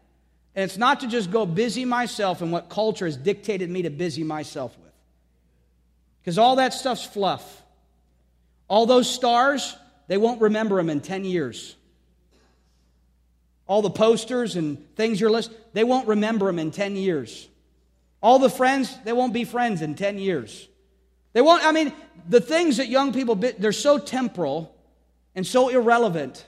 And 0.54 0.64
it's 0.64 0.76
not 0.76 1.00
to 1.00 1.06
just 1.06 1.30
go 1.30 1.46
busy 1.46 1.86
myself 1.86 2.42
in 2.42 2.50
what 2.50 2.68
culture 2.68 3.06
has 3.06 3.16
dictated 3.16 3.70
me 3.70 3.80
to 3.80 3.90
busy 3.90 4.24
myself 4.24 4.76
with. 4.76 4.92
Because 6.20 6.36
all 6.36 6.56
that 6.56 6.74
stuff's 6.74 7.06
fluff. 7.06 7.64
All 8.68 8.86
those 8.86 9.10
stars, 9.10 9.76
they 10.06 10.18
won't 10.18 10.40
remember 10.40 10.76
them 10.76 10.90
in 10.90 11.00
10 11.00 11.24
years 11.24 11.76
all 13.68 13.82
the 13.82 13.90
posters 13.90 14.56
and 14.56 14.96
things 14.96 15.20
you're 15.20 15.30
listing, 15.30 15.56
they 15.74 15.84
won't 15.84 16.08
remember 16.08 16.46
them 16.46 16.58
in 16.58 16.70
10 16.70 16.96
years. 16.96 17.48
All 18.20 18.38
the 18.38 18.50
friends, 18.50 18.96
they 19.04 19.12
won't 19.12 19.34
be 19.34 19.44
friends 19.44 19.82
in 19.82 19.94
10 19.94 20.18
years. 20.18 20.66
They 21.34 21.42
won't, 21.42 21.64
I 21.64 21.70
mean, 21.70 21.92
the 22.28 22.40
things 22.40 22.78
that 22.78 22.88
young 22.88 23.12
people, 23.12 23.36
they're 23.36 23.72
so 23.72 23.98
temporal 23.98 24.74
and 25.34 25.46
so 25.46 25.68
irrelevant. 25.68 26.44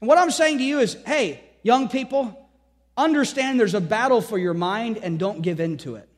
And 0.00 0.08
what 0.08 0.18
I'm 0.18 0.32
saying 0.32 0.58
to 0.58 0.64
you 0.64 0.80
is 0.80 0.98
hey, 1.06 1.40
young 1.62 1.88
people, 1.88 2.36
understand 2.96 3.58
there's 3.58 3.74
a 3.74 3.80
battle 3.80 4.20
for 4.20 4.36
your 4.36 4.52
mind 4.52 4.98
and 4.98 5.18
don't 5.18 5.40
give 5.40 5.60
in 5.60 5.78
to 5.78 5.94
it. 5.94 6.08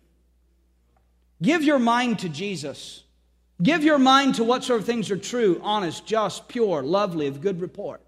Give 1.42 1.62
your 1.62 1.79
mind 1.79 2.21
to 2.21 2.29
Jesus. 2.31 3.02
Give 3.62 3.85
your 3.85 3.98
mind 3.98 4.37
to 4.37 4.44
what 4.44 4.64
sort 4.64 4.81
of 4.81 4.87
things 4.87 5.11
are 5.11 5.16
true, 5.16 5.61
honest, 5.62 6.05
just, 6.05 6.48
pure, 6.48 6.83
lovely, 6.83 7.29
of 7.29 7.40
good 7.40 7.61
report. 7.61 8.01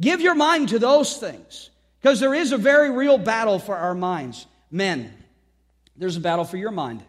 Give 0.00 0.20
your 0.20 0.36
mind 0.36 0.68
to 0.68 0.78
those 0.78 1.16
things 1.16 1.70
because 2.00 2.20
there 2.20 2.34
is 2.34 2.52
a 2.52 2.58
very 2.58 2.90
real 2.90 3.18
battle 3.18 3.58
for 3.58 3.76
our 3.76 3.94
minds. 3.94 4.46
Men, 4.70 5.12
there's 5.96 6.16
a 6.16 6.20
battle 6.20 6.44
for 6.44 6.56
your 6.56 6.70
mind, 6.70 7.02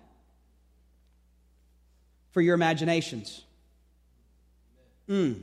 for 2.32 2.42
your 2.42 2.56
imaginations. 2.56 3.44
Mm. 5.08 5.42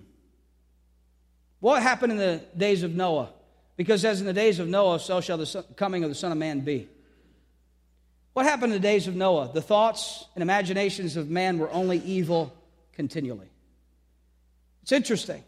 What 1.61 1.83
happened 1.83 2.13
in 2.13 2.19
the 2.19 2.43
days 2.57 2.83
of 2.83 2.95
Noah? 2.95 3.31
Because 3.77 4.05
as 4.05 4.21
in 4.21 4.27
the 4.27 4.33
days 4.33 4.59
of 4.59 4.67
Noah, 4.67 4.99
so 4.99 5.21
shall 5.21 5.39
the 5.39 5.65
coming 5.77 6.03
of 6.03 6.09
the 6.09 6.15
Son 6.15 6.33
of 6.33 6.39
Man 6.39 6.61
be. 6.61 6.89
What 8.37 8.45
happened 8.45 8.75
in 8.75 8.83
the 8.83 8.87
days 8.87 9.09
of 9.09 9.17
Noah? 9.17 9.51
The 9.55 9.63
thoughts 9.63 10.27
and 10.35 10.43
imaginations 10.43 11.17
of 11.17 11.31
man 11.31 11.57
were 11.57 11.71
only 11.71 11.97
evil 12.01 12.53
continually. 12.93 13.49
It's 14.83 14.93
interesting. 14.93 15.43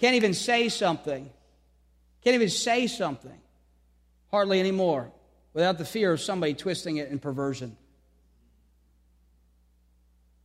Can't 0.00 0.16
even 0.16 0.34
say 0.34 0.68
something. 0.68 1.30
Can't 2.24 2.34
even 2.34 2.48
say 2.48 2.88
something. 2.88 3.38
Hardly 4.32 4.58
anymore 4.58 5.12
without 5.54 5.78
the 5.78 5.84
fear 5.84 6.12
of 6.12 6.20
somebody 6.20 6.54
twisting 6.54 6.96
it 6.96 7.08
in 7.08 7.20
perversion. 7.20 7.76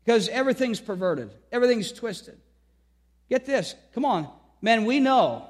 Because 0.06 0.30
everything's 0.30 0.80
perverted, 0.80 1.32
everything's 1.52 1.92
twisted. 1.92 2.38
Get 3.32 3.48
this. 3.48 3.74
Come 3.96 4.06
on. 4.06 4.30
Men, 4.62 4.86
we 4.86 5.00
know. 5.00 5.48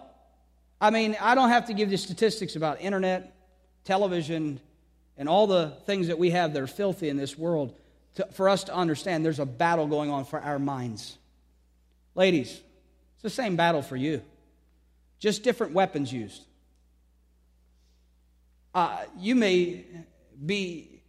I 0.80 0.90
mean, 0.90 1.18
I 1.20 1.36
don't 1.36 1.50
have 1.50 1.66
to 1.66 1.74
give 1.74 1.92
you 1.92 1.98
statistics 1.98 2.56
about 2.56 2.80
internet, 2.80 3.36
television, 3.84 4.62
and 5.17 5.30
all 5.30 5.47
the 5.47 5.73
things 5.86 6.08
that 6.08 6.17
we 6.17 6.32
have 6.32 6.54
that 6.54 6.62
are 6.62 6.67
filthy 6.67 7.10
in 7.10 7.17
this 7.17 7.38
world 7.38 7.78
to, 8.15 8.28
for 8.34 8.49
us 8.49 8.65
to 8.65 8.76
understand 8.76 9.26
there's 9.26 9.39
a 9.39 9.45
battle 9.45 9.88
going 9.88 10.10
on 10.10 10.26
for 10.26 10.39
our 10.39 10.60
minds. 10.60 11.17
Ladies, 12.15 12.62
it's 13.13 13.23
the 13.23 13.30
same 13.30 13.56
battle 13.56 13.82
for 13.82 13.95
you, 13.95 14.21
just 15.19 15.43
different 15.43 15.73
weapons 15.73 16.12
used. 16.12 16.43
Uh, 18.73 19.04
you 19.17 19.36
may 19.36 19.86
be 20.43 21.02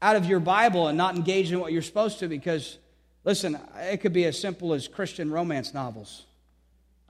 out 0.00 0.16
of 0.16 0.26
your 0.26 0.40
Bible 0.40 0.88
and 0.88 0.96
not 0.98 1.16
engaged 1.16 1.52
in 1.52 1.60
what 1.60 1.72
you're 1.72 1.82
supposed 1.82 2.18
to 2.18 2.28
because, 2.28 2.78
listen, 3.24 3.58
it 3.76 3.98
could 3.98 4.12
be 4.12 4.24
as 4.24 4.38
simple 4.38 4.72
as 4.72 4.88
Christian 4.88 5.30
romance 5.30 5.74
novels. 5.74 6.24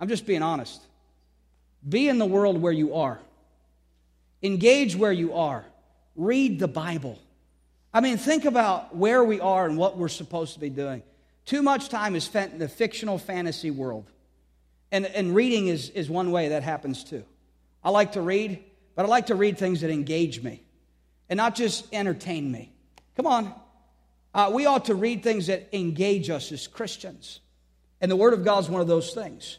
I'm 0.00 0.08
just 0.08 0.26
being 0.26 0.42
honest. 0.42 0.80
Be 1.88 2.08
in 2.08 2.18
the 2.18 2.26
world 2.26 2.60
where 2.60 2.72
you 2.72 2.94
are, 2.94 3.20
engage 4.42 4.96
where 4.96 5.12
you 5.12 5.34
are, 5.34 5.64
read 6.16 6.58
the 6.58 6.68
Bible. 6.68 7.18
I 7.92 8.00
mean, 8.00 8.16
think 8.16 8.44
about 8.44 8.96
where 8.96 9.22
we 9.22 9.40
are 9.40 9.66
and 9.66 9.76
what 9.76 9.96
we're 9.96 10.08
supposed 10.08 10.54
to 10.54 10.60
be 10.60 10.70
doing. 10.70 11.02
Too 11.44 11.62
much 11.62 11.88
time 11.88 12.16
is 12.16 12.24
spent 12.24 12.52
in 12.52 12.58
the 12.58 12.68
fictional 12.68 13.18
fantasy 13.18 13.70
world. 13.70 14.10
And, 14.90 15.06
and 15.06 15.34
reading 15.34 15.68
is, 15.68 15.90
is 15.90 16.08
one 16.08 16.30
way 16.30 16.48
that 16.48 16.62
happens 16.62 17.04
too. 17.04 17.24
I 17.82 17.90
like 17.90 18.12
to 18.12 18.20
read, 18.20 18.62
but 18.94 19.04
I 19.04 19.08
like 19.08 19.26
to 19.26 19.34
read 19.34 19.58
things 19.58 19.82
that 19.82 19.90
engage 19.90 20.42
me 20.42 20.62
and 21.28 21.36
not 21.36 21.54
just 21.54 21.92
entertain 21.92 22.50
me. 22.50 22.72
Come 23.16 23.26
on. 23.26 23.54
Uh, 24.32 24.50
we 24.52 24.66
ought 24.66 24.86
to 24.86 24.94
read 24.94 25.22
things 25.22 25.46
that 25.46 25.68
engage 25.72 26.30
us 26.30 26.50
as 26.50 26.66
Christians. 26.66 27.40
And 28.00 28.10
the 28.10 28.16
Word 28.16 28.34
of 28.34 28.44
God 28.44 28.64
is 28.64 28.70
one 28.70 28.80
of 28.80 28.88
those 28.88 29.14
things. 29.14 29.58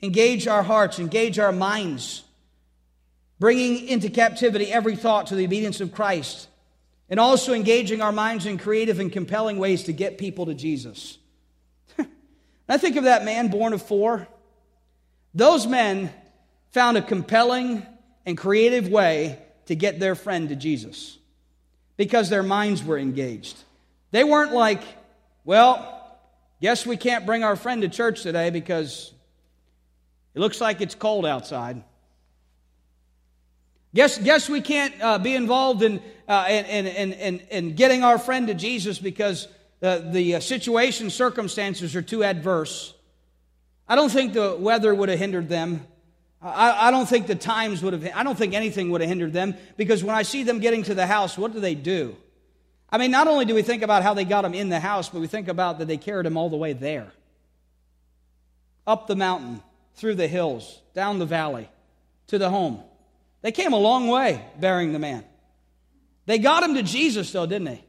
Engage 0.00 0.48
our 0.48 0.62
hearts, 0.62 0.98
engage 0.98 1.38
our 1.38 1.52
minds, 1.52 2.24
bringing 3.42 3.88
into 3.88 4.08
captivity 4.08 4.72
every 4.72 4.94
thought 4.94 5.26
to 5.26 5.34
the 5.34 5.44
obedience 5.44 5.80
of 5.80 5.90
Christ, 5.90 6.46
and 7.10 7.18
also 7.18 7.52
engaging 7.52 8.00
our 8.00 8.12
minds 8.12 8.46
in 8.46 8.56
creative 8.56 9.00
and 9.00 9.10
compelling 9.10 9.58
ways 9.58 9.82
to 9.82 9.92
get 9.92 10.16
people 10.16 10.46
to 10.46 10.54
Jesus. 10.54 11.18
I 12.68 12.78
think 12.78 12.94
of 12.94 13.02
that 13.02 13.24
man 13.24 13.48
borne 13.48 13.72
of 13.72 13.82
four 13.82 14.28
those 15.34 15.66
men 15.66 16.12
found 16.70 16.96
a 16.96 17.02
compelling 17.02 17.84
and 18.24 18.38
creative 18.38 18.86
way 18.86 19.40
to 19.66 19.74
get 19.74 19.98
their 19.98 20.14
friend 20.14 20.50
to 20.50 20.54
Jesus 20.54 21.18
because 21.96 22.30
their 22.30 22.44
minds 22.44 22.84
were 22.84 22.96
engaged. 22.96 23.56
They 24.12 24.22
weren't 24.22 24.52
like, 24.52 24.84
well, 25.44 26.16
guess 26.60 26.86
we 26.86 26.96
can't 26.96 27.26
bring 27.26 27.42
our 27.42 27.56
friend 27.56 27.82
to 27.82 27.88
church 27.88 28.22
today 28.22 28.50
because 28.50 29.12
it 30.32 30.38
looks 30.38 30.60
like 30.60 30.80
it's 30.80 30.94
cold 30.94 31.26
outside. 31.26 31.82
Guess, 33.94 34.18
guess 34.18 34.48
we 34.48 34.60
can't 34.60 34.94
uh, 35.02 35.18
be 35.18 35.34
involved 35.34 35.82
in, 35.82 36.02
uh, 36.26 36.46
in, 36.48 36.86
in, 36.86 37.12
in, 37.12 37.40
in, 37.50 37.74
getting 37.74 38.02
our 38.02 38.18
friend 38.18 38.46
to 38.46 38.54
Jesus 38.54 38.98
because 38.98 39.48
uh, 39.82 39.98
the 39.98 40.40
situation, 40.40 41.10
circumstances 41.10 41.94
are 41.94 42.02
too 42.02 42.24
adverse. 42.24 42.94
I 43.86 43.94
don't 43.94 44.10
think 44.10 44.32
the 44.32 44.56
weather 44.58 44.94
would 44.94 45.10
have 45.10 45.18
hindered 45.18 45.50
them. 45.50 45.86
I, 46.40 46.88
I 46.88 46.90
don't 46.90 47.06
think 47.06 47.26
the 47.26 47.34
times 47.34 47.82
would 47.82 47.92
have, 47.92 48.10
I 48.14 48.22
don't 48.22 48.36
think 48.36 48.54
anything 48.54 48.90
would 48.90 49.02
have 49.02 49.10
hindered 49.10 49.34
them 49.34 49.54
because 49.76 50.02
when 50.02 50.14
I 50.14 50.22
see 50.22 50.42
them 50.42 50.60
getting 50.60 50.82
to 50.84 50.94
the 50.94 51.06
house, 51.06 51.36
what 51.36 51.52
do 51.52 51.60
they 51.60 51.74
do? 51.74 52.16
I 52.90 52.98
mean, 52.98 53.10
not 53.10 53.28
only 53.28 53.44
do 53.44 53.54
we 53.54 53.62
think 53.62 53.82
about 53.82 54.02
how 54.02 54.14
they 54.14 54.24
got 54.24 54.44
him 54.44 54.54
in 54.54 54.70
the 54.70 54.80
house, 54.80 55.08
but 55.08 55.20
we 55.20 55.26
think 55.26 55.48
about 55.48 55.78
that 55.78 55.88
they 55.88 55.98
carried 55.98 56.26
him 56.26 56.36
all 56.36 56.48
the 56.48 56.56
way 56.56 56.72
there. 56.72 57.12
Up 58.86 59.06
the 59.06 59.16
mountain, 59.16 59.62
through 59.94 60.14
the 60.14 60.28
hills, 60.28 60.80
down 60.94 61.18
the 61.18 61.26
valley, 61.26 61.68
to 62.28 62.38
the 62.38 62.50
home. 62.50 62.82
They 63.42 63.52
came 63.52 63.72
a 63.72 63.78
long 63.78 64.08
way 64.08 64.44
bearing 64.58 64.92
the 64.92 64.98
man. 64.98 65.24
They 66.26 66.38
got 66.38 66.62
him 66.62 66.74
to 66.74 66.82
Jesus, 66.82 67.30
though, 67.32 67.46
didn't 67.46 67.66
they? 67.66 67.84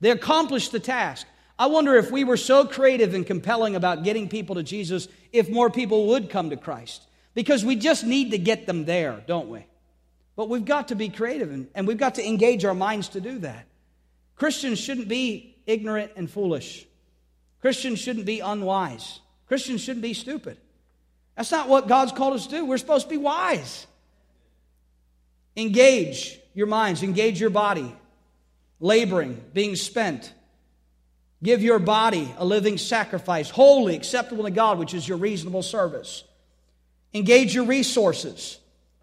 They 0.00 0.10
accomplished 0.10 0.72
the 0.72 0.80
task. 0.80 1.26
I 1.58 1.66
wonder 1.66 1.96
if 1.96 2.10
we 2.10 2.24
were 2.24 2.36
so 2.36 2.64
creative 2.64 3.14
and 3.14 3.26
compelling 3.26 3.76
about 3.76 4.04
getting 4.04 4.28
people 4.28 4.56
to 4.56 4.62
Jesus, 4.62 5.08
if 5.32 5.48
more 5.48 5.70
people 5.70 6.08
would 6.08 6.30
come 6.30 6.50
to 6.50 6.56
Christ. 6.56 7.02
Because 7.34 7.64
we 7.64 7.76
just 7.76 8.04
need 8.04 8.30
to 8.30 8.38
get 8.38 8.66
them 8.66 8.84
there, 8.84 9.22
don't 9.26 9.48
we? 9.48 9.66
But 10.36 10.48
we've 10.48 10.64
got 10.64 10.88
to 10.88 10.94
be 10.94 11.08
creative 11.08 11.50
and, 11.50 11.68
and 11.74 11.86
we've 11.86 11.98
got 11.98 12.16
to 12.16 12.26
engage 12.26 12.64
our 12.64 12.74
minds 12.74 13.08
to 13.10 13.20
do 13.20 13.38
that. 13.40 13.66
Christians 14.36 14.78
shouldn't 14.78 15.08
be 15.08 15.56
ignorant 15.66 16.12
and 16.16 16.30
foolish. 16.30 16.86
Christians 17.60 17.98
shouldn't 17.98 18.26
be 18.26 18.40
unwise. 18.40 19.20
Christians 19.48 19.80
shouldn't 19.80 20.02
be 20.02 20.14
stupid. 20.14 20.58
That's 21.36 21.50
not 21.50 21.68
what 21.68 21.88
God's 21.88 22.12
called 22.12 22.34
us 22.34 22.46
to 22.46 22.56
do. 22.56 22.66
We're 22.66 22.78
supposed 22.78 23.06
to 23.06 23.10
be 23.10 23.16
wise. 23.16 23.86
Engage 25.56 26.38
your 26.54 26.66
minds, 26.66 27.02
engage 27.02 27.40
your 27.40 27.50
body, 27.50 27.94
laboring, 28.78 29.42
being 29.52 29.76
spent. 29.76 30.32
Give 31.42 31.62
your 31.62 31.78
body 31.78 32.32
a 32.38 32.44
living 32.44 32.78
sacrifice, 32.78 33.50
holy, 33.50 33.94
acceptable 33.94 34.44
to 34.44 34.50
God, 34.50 34.78
which 34.78 34.94
is 34.94 35.06
your 35.06 35.18
reasonable 35.18 35.62
service. 35.62 36.24
Engage 37.14 37.54
your 37.54 37.64
resources, 37.64 38.58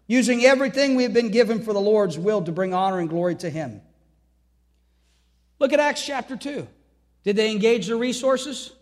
using 0.06 0.44
everything 0.44 0.94
we 0.94 1.04
have 1.04 1.12
been 1.12 1.30
given 1.30 1.62
for 1.62 1.72
the 1.72 1.80
Lord's 1.80 2.18
will 2.18 2.42
to 2.42 2.52
bring 2.52 2.74
honor 2.74 2.98
and 3.00 3.08
glory 3.08 3.34
to 3.36 3.50
Him. 3.50 3.80
Look 5.58 5.72
at 5.72 5.80
Acts 5.80 6.04
chapter 6.04 6.36
2. 6.36 6.66
Did 7.24 7.36
they 7.36 7.50
engage 7.50 7.86
their 7.86 7.96
resources? 7.96 8.72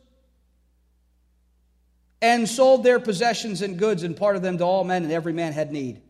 And 2.21 2.49
sold 2.49 2.85
their 2.85 3.01
possessions 3.01 3.63
and 3.63 3.79
goods 3.79 4.03
and 4.03 4.17
parted 4.17 4.43
them 4.43 4.59
to 4.59 4.65
all 4.65 4.85
men, 4.85 5.05
and 5.05 5.13
every 5.13 5.33
man 5.33 5.53
had 5.53 5.73
need. 5.73 6.01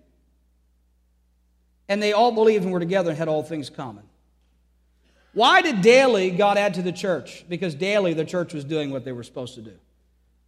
And 1.92 2.02
they 2.02 2.14
all 2.14 2.32
believed 2.32 2.64
and 2.64 2.72
were 2.72 2.80
together 2.80 3.10
and 3.10 3.18
had 3.18 3.28
all 3.28 3.42
things 3.42 3.68
common. 3.68 4.04
Why 5.34 5.60
did 5.60 5.82
daily 5.82 6.30
God 6.30 6.56
add 6.56 6.72
to 6.74 6.82
the 6.82 6.90
church? 6.90 7.44
Because 7.46 7.74
daily 7.74 8.14
the 8.14 8.24
church 8.24 8.54
was 8.54 8.64
doing 8.64 8.90
what 8.90 9.04
they 9.04 9.12
were 9.12 9.22
supposed 9.22 9.56
to 9.56 9.60
do. 9.60 9.74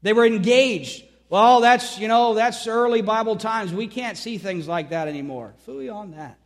They 0.00 0.14
were 0.14 0.24
engaged. 0.24 1.04
Well, 1.28 1.60
that's, 1.60 1.98
you 1.98 2.08
know, 2.08 2.32
that's 2.32 2.66
early 2.66 3.02
Bible 3.02 3.36
times. 3.36 3.74
We 3.74 3.88
can't 3.88 4.16
see 4.16 4.38
things 4.38 4.66
like 4.66 4.88
that 4.88 5.06
anymore. 5.06 5.52
Fooey 5.68 5.94
on 5.94 6.12
that. 6.12 6.38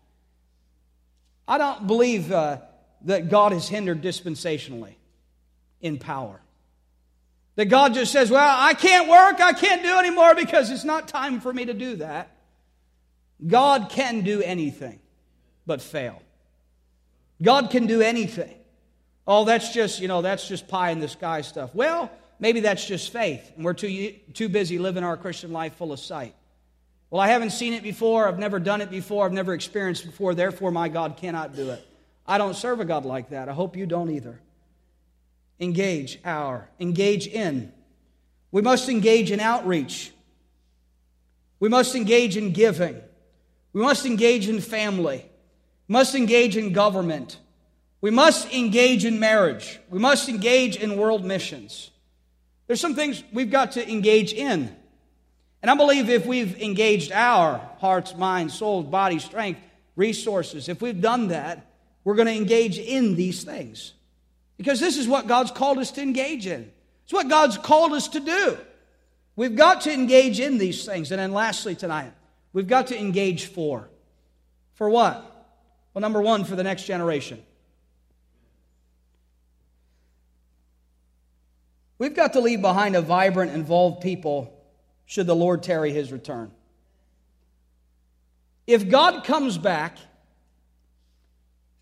I 1.46 1.58
don't 1.58 1.86
believe 1.86 2.32
uh, 2.32 2.58
that 3.02 3.28
God 3.28 3.52
is 3.52 3.68
hindered 3.68 4.02
dispensationally 4.02 4.94
in 5.80 5.98
power. 5.98 6.40
That 7.54 7.66
God 7.66 7.94
just 7.94 8.10
says, 8.10 8.32
well, 8.32 8.56
I 8.58 8.74
can't 8.74 9.08
work, 9.08 9.40
I 9.40 9.52
can't 9.52 9.84
do 9.84 9.96
anymore 9.96 10.34
because 10.34 10.72
it's 10.72 10.82
not 10.82 11.06
time 11.06 11.38
for 11.38 11.52
me 11.52 11.66
to 11.66 11.74
do 11.74 11.94
that. 11.98 12.32
God 13.46 13.88
can 13.90 14.22
do 14.22 14.42
anything 14.42 14.98
but 15.66 15.80
fail. 15.80 16.20
God 17.40 17.70
can 17.70 17.86
do 17.86 18.00
anything. 18.00 18.54
Oh, 19.26 19.44
that's 19.44 19.72
just, 19.72 20.00
you 20.00 20.08
know, 20.08 20.22
that's 20.22 20.48
just 20.48 20.66
pie 20.68 20.90
in 20.90 21.00
the 21.00 21.08
sky 21.08 21.42
stuff. 21.42 21.74
Well, 21.74 22.10
maybe 22.40 22.60
that's 22.60 22.84
just 22.84 23.12
faith, 23.12 23.52
and 23.56 23.64
we're 23.64 23.74
too, 23.74 24.14
too 24.32 24.48
busy 24.48 24.78
living 24.78 25.04
our 25.04 25.16
Christian 25.16 25.52
life 25.52 25.74
full 25.76 25.92
of 25.92 26.00
sight. 26.00 26.34
Well, 27.10 27.20
I 27.20 27.28
haven't 27.28 27.50
seen 27.50 27.74
it 27.74 27.82
before, 27.82 28.26
I've 28.26 28.38
never 28.38 28.58
done 28.58 28.80
it 28.80 28.90
before, 28.90 29.24
I've 29.24 29.32
never 29.32 29.54
experienced 29.54 30.04
it 30.04 30.08
before, 30.08 30.34
therefore 30.34 30.70
my 30.70 30.88
God 30.88 31.16
cannot 31.16 31.54
do 31.54 31.70
it. 31.70 31.86
I 32.26 32.38
don't 32.38 32.54
serve 32.54 32.80
a 32.80 32.84
God 32.84 33.04
like 33.04 33.30
that. 33.30 33.48
I 33.48 33.52
hope 33.52 33.76
you 33.76 33.86
don't 33.86 34.10
either. 34.10 34.40
Engage 35.60 36.18
our, 36.24 36.68
engage 36.78 37.26
in. 37.26 37.72
We 38.50 38.62
must 38.62 38.88
engage 38.88 39.30
in 39.30 39.40
outreach. 39.40 40.12
We 41.60 41.68
must 41.68 41.94
engage 41.94 42.36
in 42.36 42.52
giving. 42.52 43.00
We 43.72 43.82
must 43.82 44.06
engage 44.06 44.48
in 44.48 44.60
family. 44.60 45.24
We 45.88 45.92
must 45.92 46.14
engage 46.14 46.56
in 46.56 46.72
government. 46.72 47.38
We 48.00 48.10
must 48.10 48.52
engage 48.52 49.04
in 49.04 49.18
marriage. 49.18 49.80
We 49.90 49.98
must 49.98 50.28
engage 50.28 50.76
in 50.76 50.96
world 50.96 51.24
missions. 51.24 51.90
There's 52.66 52.80
some 52.80 52.94
things 52.94 53.22
we've 53.32 53.50
got 53.50 53.72
to 53.72 53.90
engage 53.90 54.32
in. 54.32 54.74
And 55.62 55.70
I 55.70 55.74
believe 55.74 56.08
if 56.08 56.24
we've 56.26 56.60
engaged 56.60 57.10
our 57.10 57.58
hearts, 57.78 58.14
minds, 58.14 58.54
souls, 58.54 58.86
body, 58.86 59.18
strength, 59.18 59.60
resources, 59.96 60.68
if 60.68 60.80
we've 60.80 61.00
done 61.00 61.28
that, 61.28 61.66
we're 62.04 62.14
going 62.14 62.28
to 62.28 62.34
engage 62.34 62.78
in 62.78 63.16
these 63.16 63.42
things. 63.42 63.94
Because 64.56 64.80
this 64.80 64.96
is 64.96 65.08
what 65.08 65.26
God's 65.26 65.50
called 65.50 65.78
us 65.78 65.90
to 65.92 66.02
engage 66.02 66.46
in. 66.46 66.70
It's 67.04 67.12
what 67.12 67.28
God's 67.28 67.58
called 67.58 67.92
us 67.92 68.08
to 68.08 68.20
do. 68.20 68.58
We've 69.34 69.56
got 69.56 69.82
to 69.82 69.92
engage 69.92 70.40
in 70.40 70.58
these 70.58 70.84
things. 70.84 71.10
And 71.10 71.20
then 71.20 71.32
lastly 71.32 71.74
tonight, 71.74 72.12
We've 72.52 72.66
got 72.66 72.88
to 72.88 72.98
engage 72.98 73.46
for. 73.46 73.88
For 74.74 74.88
what? 74.88 75.24
Well, 75.92 76.00
number 76.00 76.22
one, 76.22 76.44
for 76.44 76.56
the 76.56 76.62
next 76.62 76.84
generation. 76.84 77.42
We've 81.98 82.14
got 82.14 82.34
to 82.34 82.40
leave 82.40 82.60
behind 82.60 82.94
a 82.94 83.02
vibrant, 83.02 83.52
involved 83.52 84.02
people 84.02 84.54
should 85.04 85.26
the 85.26 85.34
Lord 85.34 85.62
tarry 85.62 85.92
his 85.92 86.12
return. 86.12 86.52
If 88.66 88.88
God 88.88 89.24
comes 89.24 89.58
back 89.58 89.98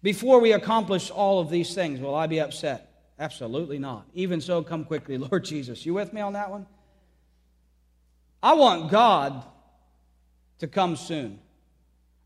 before 0.03 0.41
we 0.41 0.53
accomplish 0.53 1.11
all 1.11 1.41
of 1.41 1.51
these 1.51 1.75
things, 1.75 2.01
will 2.01 2.15
I 2.15 2.29
be 2.29 2.41
upset? 2.41 2.93
Absolutely 3.19 3.79
not. 3.79 4.07
Even 4.15 4.41
so, 4.41 4.63
come 4.63 4.85
quickly, 4.85 5.19
Lord 5.19 5.45
Jesus. 5.45 5.85
You 5.85 5.95
with 5.95 6.13
me 6.13 6.21
on 6.21 6.35
that 6.35 6.51
one? 6.51 6.67
I 8.43 8.55
want 8.55 8.91
God 8.91 9.45
to 10.59 10.67
come 10.67 10.97
soon. 10.97 11.39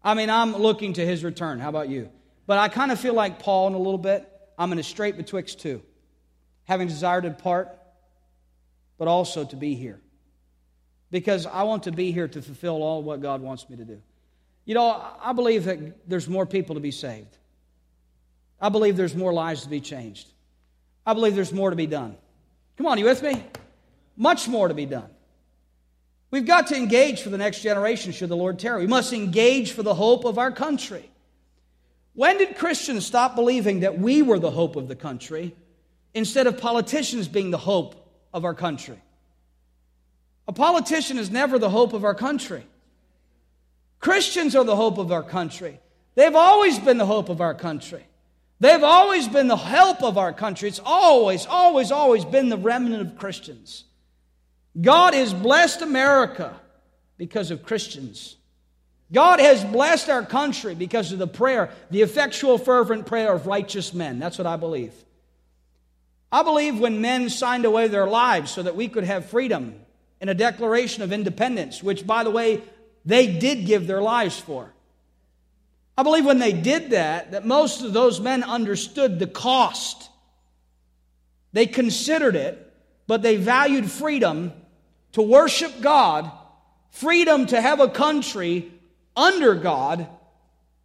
I 0.03 0.15
mean, 0.15 0.31
I'm 0.31 0.57
looking 0.57 0.95
to 0.95 1.05
his 1.05 1.25
return. 1.25 1.59
How 1.59 1.69
about 1.69 1.89
you? 1.89 2.11
But 2.47 2.59
I 2.59 2.69
kind 2.69 2.91
of 2.91 2.99
feel 2.99 3.15
like 3.15 3.39
Paul 3.39 3.69
in 3.69 3.75
a 3.75 3.79
little 3.79 3.99
bit. 3.99 4.27
I'm 4.59 4.73
in 4.73 4.79
a 4.79 4.83
strait 4.83 5.17
betwixt 5.17 5.61
two, 5.61 5.83
having 6.65 6.89
desired 6.89 7.23
to 7.23 7.31
depart, 7.31 7.79
but 8.99 9.09
also 9.09 9.45
to 9.45 9.57
be 9.57 9.75
here. 9.75 10.01
Because 11.11 11.47
I 11.47 11.63
want 11.65 11.85
to 11.85 11.93
be 11.93 12.13
here 12.13 12.29
to 12.29 12.43
fulfill 12.43 12.83
all 12.83 13.03
what 13.03 13.21
God 13.21 13.41
wants 13.41 13.69
me 13.69 13.77
to 13.77 13.85
do. 13.85 14.01
You 14.65 14.75
know, 14.75 15.03
I 15.21 15.33
believe 15.33 15.65
that 15.65 16.09
there's 16.09 16.29
more 16.29 16.47
people 16.47 16.75
to 16.75 16.81
be 16.81 16.91
saved. 16.91 17.37
I 18.61 18.69
believe 18.69 18.97
there's 18.97 19.17
more 19.17 19.33
lives 19.33 19.63
to 19.63 19.69
be 19.69 19.81
changed. 19.81 20.29
I 21.07 21.15
believe 21.15 21.35
there's 21.35 21.53
more 21.53 21.71
to 21.71 21.77
be 21.77 21.87
done. 21.87 22.17
Come 22.77 22.87
on, 22.87 22.99
you 22.99 23.07
with 23.07 23.23
me? 23.23 23.45
Much 24.17 24.49
more 24.49 24.69
to 24.69 24.75
be 24.75 24.87
done. 24.87 25.09
We've 26.31 26.47
got 26.47 26.69
to 26.69 26.77
engage 26.77 27.23
for 27.23 27.31
the 27.31 27.39
next 27.39 27.61
generation 27.61 28.13
should 28.13 28.29
the 28.29 28.37
Lord 28.37 28.59
tarry. 28.59 28.83
We 28.83 28.87
must 28.87 29.13
engage 29.13 29.73
for 29.73 29.83
the 29.83 29.95
hope 29.95 30.25
of 30.25 30.39
our 30.39 30.53
country. 30.53 31.11
When 32.15 32.39
did 32.39 32.57
Christians 32.57 33.07
stop 33.07 33.35
believing 33.35 33.81
that 33.81 33.99
we 33.99 34.23
were 34.23 34.39
the 34.39 34.51
hope 34.51 34.77
of 34.77 34.89
the 34.89 34.97
country 34.97 35.55
instead 36.15 36.47
of 36.47 36.59
politicians 36.59 37.29
being 37.29 37.51
the 37.51 37.59
hope 37.59 37.95
of 38.33 38.45
our 38.45 38.55
country? 38.55 39.01
A 40.47 40.53
politician 40.53 41.19
is 41.19 41.31
never 41.31 41.59
the 41.59 41.71
hope 41.71 41.93
of 41.93 42.05
our 42.05 42.15
country. 42.15 42.65
Christians 44.01 44.57
are 44.57 44.65
the 44.65 44.77
hope 44.77 44.99
of 44.99 45.13
our 45.13 45.23
country. 45.23 45.81
They've 46.15 46.35
always 46.35 46.79
been 46.79 46.99
the 46.99 47.07
hope 47.07 47.29
of 47.29 47.41
our 47.41 47.55
country. 47.55 48.05
They've 48.59 48.83
always 48.83 49.27
been 49.29 49.49
the 49.49 49.57
help 49.57 50.03
of 50.03 50.19
our 50.19 50.33
country. 50.33 50.69
It's 50.69 50.81
always, 50.85 51.47
always, 51.47 51.91
always 51.93 52.25
been 52.25 52.49
the 52.49 52.59
remnant 52.59 53.01
of 53.01 53.19
Christians. 53.19 53.85
God 54.81 55.15
has 55.15 55.35
blessed 55.35 55.83
America 55.83 56.59
because 57.17 57.51
of 57.51 57.63
Christians. 57.63 58.37
God 59.13 59.41
has 59.41 59.65
blessed 59.65 60.09
our 60.09 60.25
country 60.25 60.75
because 60.75 61.13
of 61.13 61.19
the 61.19 61.27
prayer, 61.27 61.71
the 61.91 62.03
effectual, 62.03 62.59
fervent 62.59 63.07
prayer 63.07 63.33
of 63.35 63.47
righteous 63.47 63.93
men. 63.93 64.19
That's 64.21 64.39
what 64.39 64.47
I 64.47 64.57
believe. 64.57 64.95
I 66.31 66.45
believe 66.45 66.79
when 66.79 67.01
men 67.01 67.29
signed 67.29 67.65
away 67.65 67.89
their 67.89 68.07
lives 68.07 68.53
so 68.53 68.63
that 68.63 68.77
we 68.77 68.89
could 68.89 69.03
have 69.03 69.27
freedom 69.27 69.75
in 70.21 70.29
a 70.29 70.35
declaration 70.35 71.03
of 71.03 71.13
independence, 71.13 71.83
which, 71.83 72.07
by 72.07 72.23
the 72.23 72.31
way, 72.31 72.63
they 73.05 73.27
did 73.27 73.67
give 73.67 73.89
their 73.89 74.03
lives 74.03 74.39
for. 74.39 74.73
I 75.99 76.05
believe 76.05 76.25
when 76.25 76.39
they 76.39 76.53
did 76.53 76.91
that, 76.91 77.33
that 77.33 77.45
most 77.45 77.83
of 77.83 77.93
those 77.93 78.21
men 78.21 78.45
understood 78.45 79.19
the 79.19 79.27
cost. 79.27 80.09
They 81.53 81.67
considered 81.67 82.37
it, 82.37 82.73
but 83.09 83.23
they 83.23 83.37
valued 83.37 83.91
freedom 83.91 84.53
to 85.13 85.23
worship 85.23 85.81
God, 85.81 86.31
freedom 86.91 87.47
to 87.47 87.61
have 87.61 87.81
a 87.81 87.89
country 87.89 88.73
under 89.17 89.55
God 89.55 90.09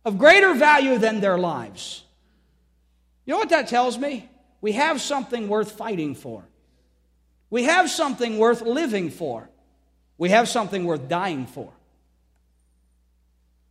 of 0.04 0.18
greater 0.18 0.54
value 0.54 0.98
than 0.98 1.20
their 1.20 1.38
lives. 1.38 2.04
You 3.26 3.34
know 3.34 3.40
what 3.40 3.50
that 3.50 3.68
tells 3.68 3.98
me? 3.98 4.30
We 4.62 4.74
have 4.74 5.02
something 5.02 5.48
worth 5.48 5.72
fighting 5.74 6.16
for. 6.16 6.44
We 7.50 7.64
have 7.64 7.90
something 7.90 8.38
worth 8.38 8.62
living 8.62 9.10
for. 9.10 9.50
We 10.18 10.30
have 10.30 10.48
something 10.48 10.86
worth 10.86 11.08
dying 11.08 11.46
for. 11.46 11.72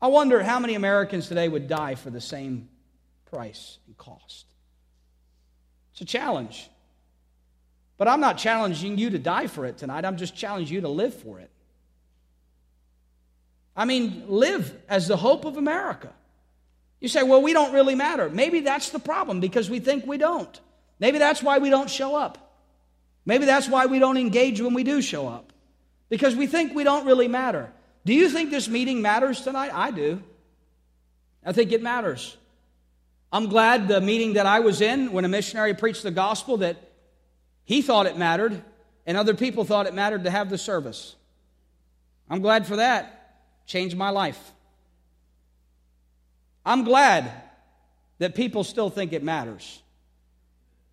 I 0.00 0.08
wonder 0.08 0.42
how 0.42 0.58
many 0.58 0.74
Americans 0.74 1.28
today 1.28 1.48
would 1.48 1.66
die 1.66 1.94
for 1.94 2.10
the 2.10 2.20
same 2.20 2.68
price 3.30 3.78
and 3.86 3.96
cost. 3.96 4.46
It's 5.92 6.02
a 6.02 6.04
challenge. 6.04 6.68
But 7.96 8.08
I'm 8.08 8.20
not 8.20 8.38
challenging 8.38 8.98
you 8.98 9.10
to 9.10 9.18
die 9.18 9.46
for 9.46 9.66
it 9.66 9.78
tonight. 9.78 10.04
I'm 10.04 10.16
just 10.16 10.34
challenging 10.34 10.74
you 10.74 10.80
to 10.82 10.88
live 10.88 11.14
for 11.14 11.38
it. 11.38 11.50
I 13.76 13.84
mean, 13.84 14.24
live 14.28 14.76
as 14.88 15.08
the 15.08 15.16
hope 15.16 15.44
of 15.44 15.56
America. 15.56 16.12
You 17.00 17.08
say, 17.08 17.22
well, 17.22 17.42
we 17.42 17.52
don't 17.52 17.72
really 17.72 17.94
matter. 17.94 18.30
Maybe 18.30 18.60
that's 18.60 18.90
the 18.90 18.98
problem 18.98 19.40
because 19.40 19.68
we 19.68 19.80
think 19.80 20.06
we 20.06 20.16
don't. 20.16 20.60
Maybe 20.98 21.18
that's 21.18 21.42
why 21.42 21.58
we 21.58 21.70
don't 21.70 21.90
show 21.90 22.14
up. 22.14 22.38
Maybe 23.26 23.44
that's 23.46 23.68
why 23.68 23.86
we 23.86 23.98
don't 23.98 24.16
engage 24.16 24.60
when 24.60 24.74
we 24.74 24.84
do 24.84 25.02
show 25.02 25.28
up 25.28 25.52
because 26.08 26.36
we 26.36 26.46
think 26.46 26.74
we 26.74 26.84
don't 26.84 27.06
really 27.06 27.28
matter. 27.28 27.72
Do 28.04 28.14
you 28.14 28.28
think 28.28 28.50
this 28.50 28.68
meeting 28.68 29.02
matters 29.02 29.40
tonight? 29.40 29.70
I 29.72 29.90
do. 29.90 30.22
I 31.44 31.52
think 31.52 31.72
it 31.72 31.82
matters. 31.82 32.36
I'm 33.32 33.48
glad 33.48 33.88
the 33.88 34.00
meeting 34.00 34.34
that 34.34 34.46
I 34.46 34.60
was 34.60 34.80
in 34.80 35.12
when 35.12 35.24
a 35.24 35.28
missionary 35.28 35.74
preached 35.74 36.02
the 36.02 36.10
gospel 36.10 36.58
that 36.58 36.76
he 37.64 37.82
thought 37.82 38.06
it 38.06 38.16
mattered 38.16 38.62
and 39.06 39.16
other 39.16 39.34
people 39.34 39.64
thought 39.64 39.86
it 39.86 39.94
mattered 39.94 40.24
to 40.24 40.30
have 40.30 40.50
the 40.50 40.58
service. 40.58 41.14
I'm 42.28 42.40
glad 42.40 42.66
for 42.66 42.76
that. 42.76 43.42
Changed 43.66 43.96
my 43.96 44.10
life. 44.10 44.52
I'm 46.64 46.84
glad 46.84 47.30
that 48.18 48.34
people 48.34 48.64
still 48.64 48.90
think 48.90 49.12
it 49.12 49.22
matters. 49.22 49.82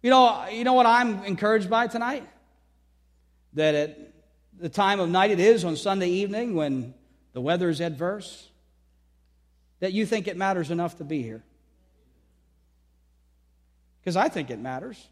You 0.01 0.09
know, 0.09 0.47
you 0.49 0.63
know 0.63 0.73
what 0.73 0.85
I'm 0.85 1.23
encouraged 1.23 1.69
by 1.69 1.87
tonight? 1.87 2.27
That 3.53 3.75
at 3.75 4.13
the 4.59 4.69
time 4.69 4.99
of 4.99 5.09
night 5.09 5.31
it 5.31 5.39
is 5.39 5.63
on 5.63 5.75
Sunday 5.75 6.09
evening 6.09 6.55
when 6.55 6.93
the 7.33 7.41
weather 7.41 7.69
is 7.69 7.79
adverse, 7.79 8.49
that 9.79 9.93
you 9.93 10.05
think 10.05 10.27
it 10.27 10.37
matters 10.37 10.71
enough 10.71 10.97
to 10.97 11.03
be 11.03 11.21
here. 11.21 11.43
Because 14.01 14.15
I 14.15 14.29
think 14.29 14.49
it 14.49 14.59
matters. 14.59 15.07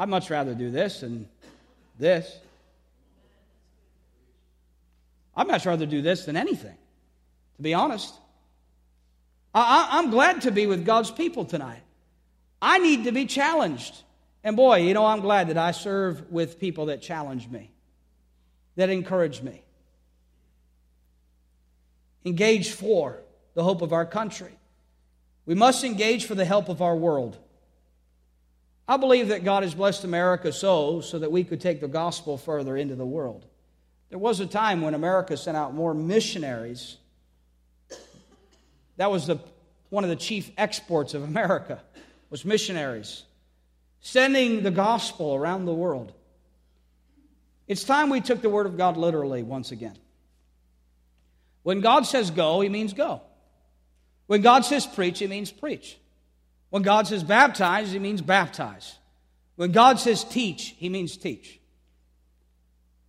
I'd 0.00 0.08
much 0.08 0.30
rather 0.30 0.54
do 0.54 0.70
this 0.70 1.00
than 1.00 1.28
this. 1.98 2.34
I'd 5.36 5.46
much 5.46 5.66
rather 5.66 5.84
do 5.84 6.00
this 6.00 6.24
than 6.24 6.38
anything, 6.38 6.78
to 7.56 7.62
be 7.62 7.74
honest. 7.74 8.14
I, 9.54 9.98
am 9.98 10.08
glad 10.08 10.40
to 10.42 10.52
be 10.52 10.66
with 10.66 10.86
God's 10.86 11.10
people 11.10 11.44
tonight. 11.44 11.82
I 12.62 12.78
need 12.78 13.04
to 13.04 13.12
be 13.12 13.26
challenged. 13.26 14.02
And 14.42 14.56
boy, 14.56 14.78
you 14.78 14.94
know, 14.94 15.04
I'm 15.04 15.20
glad 15.20 15.48
that 15.48 15.58
I 15.58 15.72
serve 15.72 16.32
with 16.32 16.58
people 16.58 16.86
that 16.86 17.02
challenge 17.02 17.46
me, 17.48 17.70
that 18.76 18.88
encourage 18.88 19.42
me. 19.42 19.62
Engage 22.24 22.70
for 22.70 23.18
the 23.52 23.62
hope 23.62 23.82
of 23.82 23.92
our 23.92 24.06
country. 24.06 24.56
We 25.44 25.54
must 25.54 25.84
engage 25.84 26.24
for 26.24 26.34
the 26.34 26.46
help 26.46 26.70
of 26.70 26.80
our 26.80 26.96
world. 26.96 27.36
I 28.90 28.96
believe 28.96 29.28
that 29.28 29.44
God 29.44 29.62
has 29.62 29.72
blessed 29.72 30.02
America 30.02 30.52
so 30.52 31.00
so 31.00 31.20
that 31.20 31.30
we 31.30 31.44
could 31.44 31.60
take 31.60 31.80
the 31.80 31.86
gospel 31.86 32.36
further 32.36 32.76
into 32.76 32.96
the 32.96 33.06
world. 33.06 33.46
There 34.08 34.18
was 34.18 34.40
a 34.40 34.46
time 34.46 34.80
when 34.80 34.94
America 34.94 35.36
sent 35.36 35.56
out 35.56 35.74
more 35.74 35.94
missionaries. 35.94 36.96
That 38.96 39.12
was 39.12 39.28
the, 39.28 39.38
one 39.90 40.02
of 40.02 40.10
the 40.10 40.16
chief 40.16 40.50
exports 40.58 41.14
of 41.14 41.22
America 41.22 41.80
was 42.30 42.44
missionaries 42.44 43.22
sending 44.00 44.64
the 44.64 44.72
gospel 44.72 45.36
around 45.36 45.66
the 45.66 45.74
world. 45.74 46.12
It's 47.68 47.84
time 47.84 48.10
we 48.10 48.20
took 48.20 48.42
the 48.42 48.50
word 48.50 48.66
of 48.66 48.76
God 48.76 48.96
literally 48.96 49.44
once 49.44 49.70
again. 49.70 49.96
When 51.62 51.80
God 51.80 52.06
says 52.06 52.32
go, 52.32 52.60
he 52.60 52.68
means 52.68 52.92
go. 52.92 53.22
When 54.26 54.40
God 54.40 54.64
says 54.64 54.84
preach, 54.84 55.20
he 55.20 55.28
means 55.28 55.52
preach. 55.52 55.96
When 56.70 56.82
God 56.82 57.06
says 57.06 57.22
baptize, 57.22 57.92
he 57.92 57.98
means 57.98 58.22
baptize. 58.22 58.96
When 59.56 59.72
God 59.72 59.98
says 60.00 60.24
teach, 60.24 60.74
he 60.78 60.88
means 60.88 61.16
teach. 61.16 61.60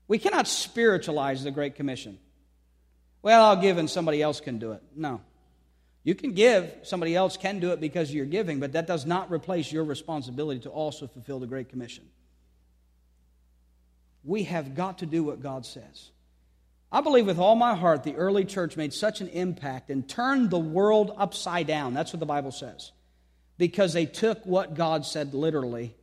We 0.07 0.19
cannot 0.19 0.47
spiritualize 0.47 1.43
the 1.43 1.51
Great 1.51 1.75
Commission. 1.75 2.19
Well, 3.21 3.43
I'll 3.45 3.61
give 3.61 3.77
and 3.77 3.89
somebody 3.89 4.21
else 4.21 4.41
can 4.41 4.59
do 4.59 4.73
it. 4.73 4.83
No. 4.95 5.21
You 6.03 6.15
can 6.15 6.33
give, 6.33 6.73
somebody 6.81 7.15
else 7.15 7.37
can 7.37 7.59
do 7.59 7.71
it 7.71 7.79
because 7.79 8.11
you're 8.11 8.25
giving, 8.25 8.59
but 8.59 8.73
that 8.73 8.87
does 8.87 9.05
not 9.05 9.31
replace 9.31 9.71
your 9.71 9.83
responsibility 9.83 10.59
to 10.61 10.69
also 10.69 11.07
fulfill 11.07 11.39
the 11.39 11.47
Great 11.47 11.69
Commission. 11.69 12.05
We 14.23 14.43
have 14.43 14.75
got 14.75 14.97
to 14.99 15.05
do 15.05 15.23
what 15.23 15.41
God 15.41 15.65
says. 15.65 16.09
I 16.91 17.01
believe 17.01 17.27
with 17.27 17.39
all 17.39 17.55
my 17.55 17.75
heart 17.75 18.03
the 18.03 18.15
early 18.15 18.43
church 18.43 18.75
made 18.75 18.93
such 18.93 19.21
an 19.21 19.29
impact 19.29 19.89
and 19.89 20.07
turned 20.09 20.49
the 20.49 20.59
world 20.59 21.13
upside 21.15 21.67
down. 21.67 21.93
That's 21.93 22.11
what 22.11 22.19
the 22.19 22.25
Bible 22.25 22.51
says. 22.51 22.91
Because 23.61 23.93
they 23.93 24.07
took 24.07 24.43
what 24.43 24.73
God 24.73 25.05
said 25.05 25.35
literally 25.35 25.93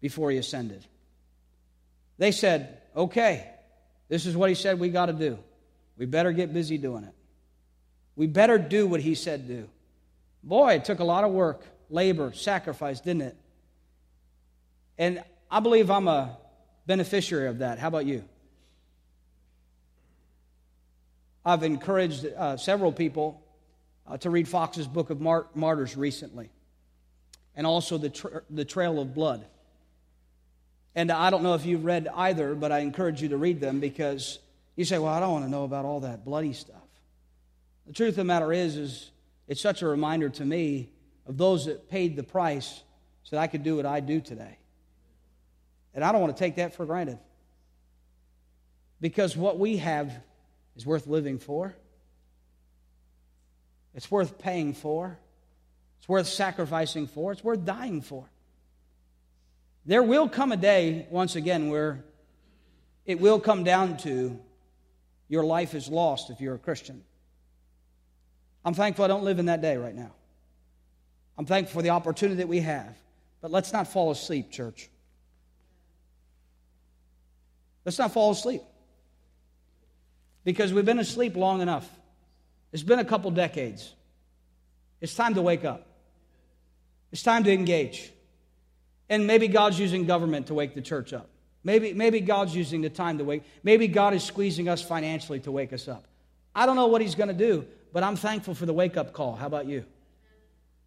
before 0.00 0.30
he 0.30 0.36
ascended. 0.36 0.86
They 2.16 2.30
said, 2.30 2.80
okay, 2.94 3.44
this 4.08 4.24
is 4.24 4.36
what 4.36 4.50
he 4.50 4.54
said 4.54 4.78
we 4.78 4.88
got 4.88 5.06
to 5.06 5.12
do. 5.12 5.36
We 5.98 6.06
better 6.06 6.30
get 6.30 6.54
busy 6.54 6.78
doing 6.78 7.02
it. 7.02 7.14
We 8.14 8.28
better 8.28 8.56
do 8.56 8.86
what 8.86 9.00
he 9.00 9.16
said 9.16 9.48
do. 9.48 9.68
Boy, 10.44 10.74
it 10.74 10.84
took 10.84 11.00
a 11.00 11.04
lot 11.04 11.24
of 11.24 11.32
work, 11.32 11.64
labor, 11.90 12.32
sacrifice, 12.34 13.00
didn't 13.00 13.22
it? 13.22 13.36
And 14.96 15.24
I 15.50 15.58
believe 15.58 15.90
I'm 15.90 16.06
a 16.06 16.38
beneficiary 16.86 17.48
of 17.48 17.58
that. 17.58 17.80
How 17.80 17.88
about 17.88 18.06
you? 18.06 18.22
I've 21.44 21.64
encouraged 21.64 22.26
uh, 22.26 22.56
several 22.58 22.92
people 22.92 23.42
uh, 24.06 24.18
to 24.18 24.30
read 24.30 24.46
Foxe's 24.46 24.86
Book 24.86 25.10
of 25.10 25.20
Mar- 25.20 25.48
Martyrs 25.56 25.96
recently, 25.96 26.50
and 27.54 27.66
also 27.66 27.98
the, 27.98 28.10
tra- 28.10 28.42
the 28.50 28.64
Trail 28.64 29.00
of 29.00 29.14
Blood. 29.14 29.44
And 30.94 31.10
I 31.10 31.30
don't 31.30 31.42
know 31.42 31.54
if 31.54 31.64
you've 31.64 31.84
read 31.84 32.08
either, 32.14 32.54
but 32.54 32.72
I 32.72 32.80
encourage 32.80 33.22
you 33.22 33.30
to 33.30 33.36
read 33.36 33.60
them 33.60 33.80
because 33.80 34.38
you 34.76 34.84
say, 34.84 34.98
well, 34.98 35.12
I 35.12 35.20
don't 35.20 35.32
want 35.32 35.44
to 35.44 35.50
know 35.50 35.64
about 35.64 35.84
all 35.84 36.00
that 36.00 36.24
bloody 36.24 36.52
stuff. 36.52 36.76
The 37.86 37.92
truth 37.92 38.10
of 38.10 38.16
the 38.16 38.24
matter 38.24 38.52
is, 38.52 38.76
is 38.76 39.10
it's 39.48 39.60
such 39.60 39.82
a 39.82 39.86
reminder 39.86 40.28
to 40.28 40.44
me 40.44 40.90
of 41.26 41.36
those 41.38 41.66
that 41.66 41.88
paid 41.88 42.16
the 42.16 42.22
price 42.22 42.82
so 43.24 43.36
that 43.36 43.42
I 43.42 43.46
could 43.46 43.62
do 43.62 43.76
what 43.76 43.86
I 43.86 44.00
do 44.00 44.20
today. 44.20 44.58
And 45.94 46.04
I 46.04 46.12
don't 46.12 46.20
want 46.20 46.36
to 46.36 46.42
take 46.42 46.56
that 46.56 46.74
for 46.74 46.86
granted. 46.86 47.18
Because 49.00 49.36
what 49.36 49.58
we 49.58 49.78
have 49.78 50.12
is 50.76 50.86
worth 50.86 51.06
living 51.06 51.38
for. 51.38 51.74
It's 53.94 54.10
worth 54.10 54.38
paying 54.38 54.72
for. 54.74 55.18
It's 56.02 56.08
worth 56.08 56.26
sacrificing 56.26 57.06
for. 57.06 57.30
It's 57.30 57.44
worth 57.44 57.64
dying 57.64 58.02
for. 58.02 58.24
There 59.86 60.02
will 60.02 60.28
come 60.28 60.50
a 60.50 60.56
day, 60.56 61.06
once 61.10 61.36
again, 61.36 61.68
where 61.68 62.02
it 63.06 63.20
will 63.20 63.38
come 63.38 63.62
down 63.62 63.98
to 63.98 64.36
your 65.28 65.44
life 65.44 65.76
is 65.76 65.88
lost 65.88 66.28
if 66.30 66.40
you're 66.40 66.56
a 66.56 66.58
Christian. 66.58 67.04
I'm 68.64 68.74
thankful 68.74 69.04
I 69.04 69.08
don't 69.08 69.22
live 69.22 69.38
in 69.38 69.46
that 69.46 69.62
day 69.62 69.76
right 69.76 69.94
now. 69.94 70.10
I'm 71.38 71.46
thankful 71.46 71.78
for 71.78 71.82
the 71.82 71.90
opportunity 71.90 72.38
that 72.38 72.48
we 72.48 72.58
have. 72.58 72.96
But 73.40 73.52
let's 73.52 73.72
not 73.72 73.86
fall 73.86 74.10
asleep, 74.10 74.50
church. 74.50 74.90
Let's 77.84 78.00
not 78.00 78.12
fall 78.12 78.32
asleep. 78.32 78.62
Because 80.42 80.72
we've 80.72 80.84
been 80.84 80.98
asleep 80.98 81.36
long 81.36 81.60
enough. 81.60 81.88
It's 82.72 82.82
been 82.82 82.98
a 82.98 83.04
couple 83.04 83.30
decades. 83.30 83.94
It's 85.00 85.14
time 85.14 85.34
to 85.34 85.42
wake 85.42 85.64
up. 85.64 85.86
It's 87.12 87.22
time 87.22 87.44
to 87.44 87.52
engage. 87.52 88.10
And 89.08 89.26
maybe 89.26 89.46
God's 89.46 89.78
using 89.78 90.06
government 90.06 90.46
to 90.46 90.54
wake 90.54 90.74
the 90.74 90.80
church 90.80 91.12
up. 91.12 91.28
Maybe, 91.64 91.92
maybe 91.92 92.20
God's 92.20 92.56
using 92.56 92.80
the 92.80 92.90
time 92.90 93.18
to 93.18 93.24
wake. 93.24 93.44
Maybe 93.62 93.86
God 93.86 94.14
is 94.14 94.24
squeezing 94.24 94.68
us 94.68 94.82
financially 94.82 95.40
to 95.40 95.52
wake 95.52 95.72
us 95.72 95.86
up. 95.86 96.06
I 96.54 96.66
don't 96.66 96.76
know 96.76 96.88
what 96.88 97.02
He's 97.02 97.14
going 97.14 97.28
to 97.28 97.34
do, 97.34 97.66
but 97.92 98.02
I'm 98.02 98.16
thankful 98.16 98.54
for 98.54 98.66
the 98.66 98.72
wake 98.72 98.96
up 98.96 99.12
call. 99.12 99.36
How 99.36 99.46
about 99.46 99.66
you? 99.66 99.84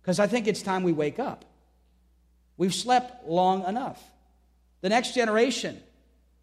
Because 0.02 0.20
I 0.20 0.28
think 0.28 0.48
it's 0.48 0.62
time 0.62 0.84
we 0.84 0.92
wake 0.92 1.20
up. 1.20 1.46
We've 2.58 2.74
slept 2.74 3.28
long 3.28 3.66
enough. 3.66 4.04
The 4.82 4.90
next 4.90 5.14
generation, 5.14 5.82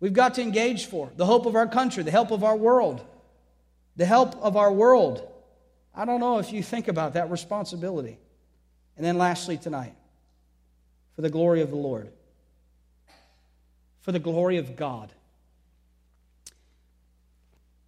we've 0.00 0.12
got 0.12 0.34
to 0.34 0.42
engage 0.42 0.86
for 0.86 1.10
the 1.16 1.26
hope 1.26 1.46
of 1.46 1.54
our 1.54 1.66
country, 1.66 2.02
the 2.02 2.10
help 2.10 2.30
of 2.30 2.42
our 2.42 2.56
world, 2.56 3.04
the 3.96 4.06
help 4.06 4.36
of 4.42 4.56
our 4.56 4.72
world. 4.72 5.28
I 5.94 6.04
don't 6.04 6.20
know 6.20 6.38
if 6.38 6.52
you 6.52 6.62
think 6.62 6.88
about 6.88 7.14
that 7.14 7.30
responsibility. 7.30 8.18
And 8.96 9.04
then 9.04 9.18
lastly, 9.18 9.56
tonight, 9.56 9.94
for 11.14 11.22
the 11.22 11.30
glory 11.30 11.62
of 11.62 11.70
the 11.70 11.76
Lord, 11.76 12.10
for 14.00 14.12
the 14.12 14.18
glory 14.18 14.58
of 14.58 14.76
God. 14.76 15.12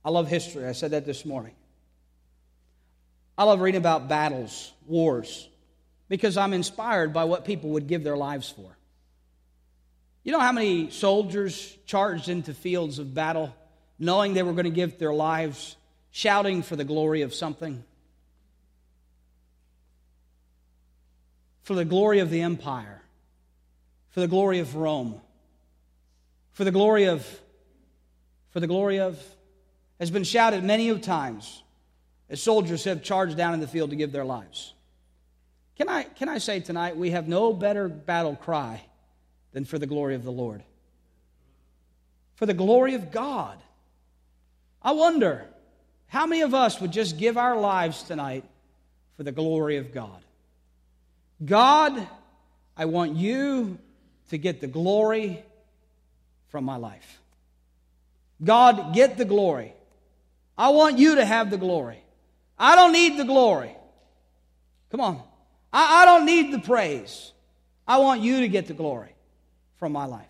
I 0.05 0.11
love 0.11 0.29
history. 0.29 0.67
I 0.67 0.73
said 0.73 0.93
that 0.93 1.07
this 1.07 1.25
morning. 1.25 1.55
I 3.37 3.45
love 3.45 3.61
reading 3.61 3.81
about 3.81 4.09
battles, 4.09 4.73
wars, 4.87 5.49
because 6.09 6.37
I'm 6.37 6.53
inspired 6.53 7.13
by 7.13 7.25
what 7.25 7.45
people 7.45 7.71
would 7.71 7.89
give 7.89 8.05
their 8.05 8.17
lives 8.17 8.49
for. 8.49 8.77
You 10.23 10.33
know 10.33 10.41
how 10.41 10.53
many 10.53 10.91
soldiers 10.91 11.77
charged 11.87 12.29
into 12.29 12.55
fields 12.55 12.99
of 12.99 13.13
battle 13.13 13.55
knowing 13.99 14.35
they 14.35 14.43
were 14.43 14.53
going 14.53 14.65
to 14.65 14.71
give 14.71 14.99
their 14.99 15.13
lives, 15.13 15.77
shouting 16.11 16.63
for 16.63 16.77
the 16.77 16.85
glory 16.85 17.23
of 17.23 17.35
something? 17.35 17.85
For 21.65 21.75
the 21.75 21.85
glory 21.85 22.21
of 22.21 22.31
the 22.31 22.43
empire, 22.43 23.03
for 24.11 24.21
the 24.21 24.29
glory 24.29 24.61
of 24.61 24.77
Rome, 24.77 25.21
for 26.53 26.65
the 26.65 26.71
glory 26.71 27.05
of, 27.05 27.27
for 28.51 28.61
the 28.61 28.67
glory 28.67 29.01
of, 29.01 29.21
has 29.99 30.11
been 30.11 30.25
shouted 30.25 30.63
many 30.63 30.91
of 30.91 31.03
times 31.03 31.63
as 32.29 32.43
soldiers 32.43 32.85
have 32.85 33.03
charged 33.03 33.37
down 33.37 33.55
in 33.55 33.61
the 33.61 33.67
field 33.67 33.91
to 33.91 33.97
give 33.97 34.13
their 34.13 34.25
lives. 34.25 34.75
Can 35.77 35.89
I, 35.89 36.05
can 36.05 36.29
I 36.29 36.39
say 36.39 36.61
tonight, 36.61 36.97
we 36.97 37.11
have 37.11 37.29
no 37.29 37.53
better 37.53 37.89
battle 37.89 38.37
cry 38.37 38.83
than 39.53 39.65
for 39.65 39.79
the 39.79 39.87
glory 39.87 40.15
of 40.15 40.23
the 40.23 40.33
Lord? 40.33 40.63
For 42.37 42.47
the 42.47 42.55
glory 42.55 42.95
of 42.95 43.11
God. 43.11 43.59
I 44.83 44.93
wonder 44.93 45.47
how 46.09 46.27
many 46.27 46.43
of 46.43 46.55
us 46.55 46.81
would 46.81 46.93
just 46.93 47.19
give 47.19 47.39
our 47.39 47.59
lives 47.59 48.03
tonight 48.03 48.45
for 49.17 49.23
the 49.23 49.33
glory 49.33 49.79
of 49.79 49.93
God? 49.93 50.24
God, 51.43 52.07
I 52.77 52.85
want 52.85 53.17
you 53.17 53.79
to 54.31 54.39
get 54.39 54.61
the 54.61 54.67
glory 54.67 55.43
from 56.49 56.65
my 56.65 56.77
life. 56.77 57.21
God, 58.43 58.95
get 58.95 59.17
the 59.17 59.25
glory. 59.25 59.73
I 60.57 60.71
want 60.71 60.99
you 60.99 61.17
to 61.17 61.25
have 61.25 61.51
the 61.51 61.57
glory. 61.57 61.99
I 62.59 62.77
don't 62.77 62.93
need 62.93 63.19
the 63.19 63.25
glory. 63.25 63.75
Come 64.91 65.01
on. 65.01 65.23
I, 65.73 66.03
I 66.03 66.05
don't 66.05 66.27
need 66.27 66.53
the 66.53 66.61
praise. 66.61 67.33
I 67.87 67.99
want 67.99 68.21
you 68.21 68.41
to 68.41 68.49
get 68.49 68.67
the 68.67 68.75
glory 68.75 69.15
from 69.79 69.93
my 69.93 70.07
life. 70.07 70.27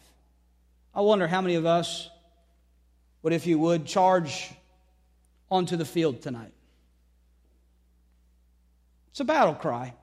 I 0.94 1.02
wonder 1.02 1.26
how 1.26 1.40
many 1.40 1.56
of 1.56 1.66
us 1.66 2.08
would, 3.22 3.32
if 3.32 3.46
you 3.46 3.58
would, 3.58 3.86
charge 3.86 4.50
onto 5.50 5.76
the 5.76 5.84
field 5.84 6.22
tonight. 6.22 6.52
It's 9.10 9.20
a 9.20 9.24
battle 9.24 9.54
cry. 9.54 9.94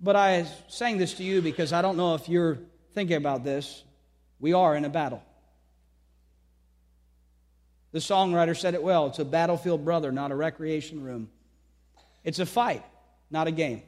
But 0.00 0.16
I'm 0.16 0.46
saying 0.68 0.98
this 0.98 1.14
to 1.14 1.24
you 1.24 1.42
because 1.42 1.72
I 1.72 1.82
don't 1.82 1.96
know 1.96 2.14
if 2.14 2.28
you're 2.28 2.58
thinking 2.94 3.16
about 3.16 3.44
this. 3.44 3.82
We 4.38 4.52
are 4.52 4.76
in 4.76 4.84
a 4.84 4.88
battle. 4.88 5.22
The 7.92 7.98
songwriter 7.98 8.56
said 8.56 8.74
it 8.74 8.82
well 8.82 9.06
it's 9.06 9.18
a 9.18 9.24
battlefield, 9.24 9.84
brother, 9.84 10.12
not 10.12 10.30
a 10.30 10.36
recreation 10.36 11.02
room. 11.02 11.30
It's 12.22 12.38
a 12.38 12.46
fight, 12.46 12.84
not 13.30 13.46
a 13.46 13.50
game. 13.50 13.82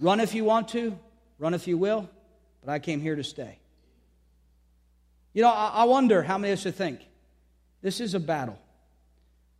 Run 0.00 0.20
if 0.20 0.34
you 0.34 0.44
want 0.44 0.68
to, 0.68 0.98
run 1.38 1.54
if 1.54 1.66
you 1.66 1.76
will, 1.76 2.08
but 2.64 2.72
I 2.72 2.78
came 2.78 3.00
here 3.00 3.16
to 3.16 3.24
stay. 3.24 3.58
You 5.32 5.42
know, 5.42 5.50
I 5.50 5.84
wonder 5.84 6.22
how 6.22 6.38
many 6.38 6.52
of 6.52 6.64
us 6.64 6.74
think 6.74 7.00
this 7.82 8.00
is 8.00 8.14
a 8.14 8.20
battle. 8.20 8.58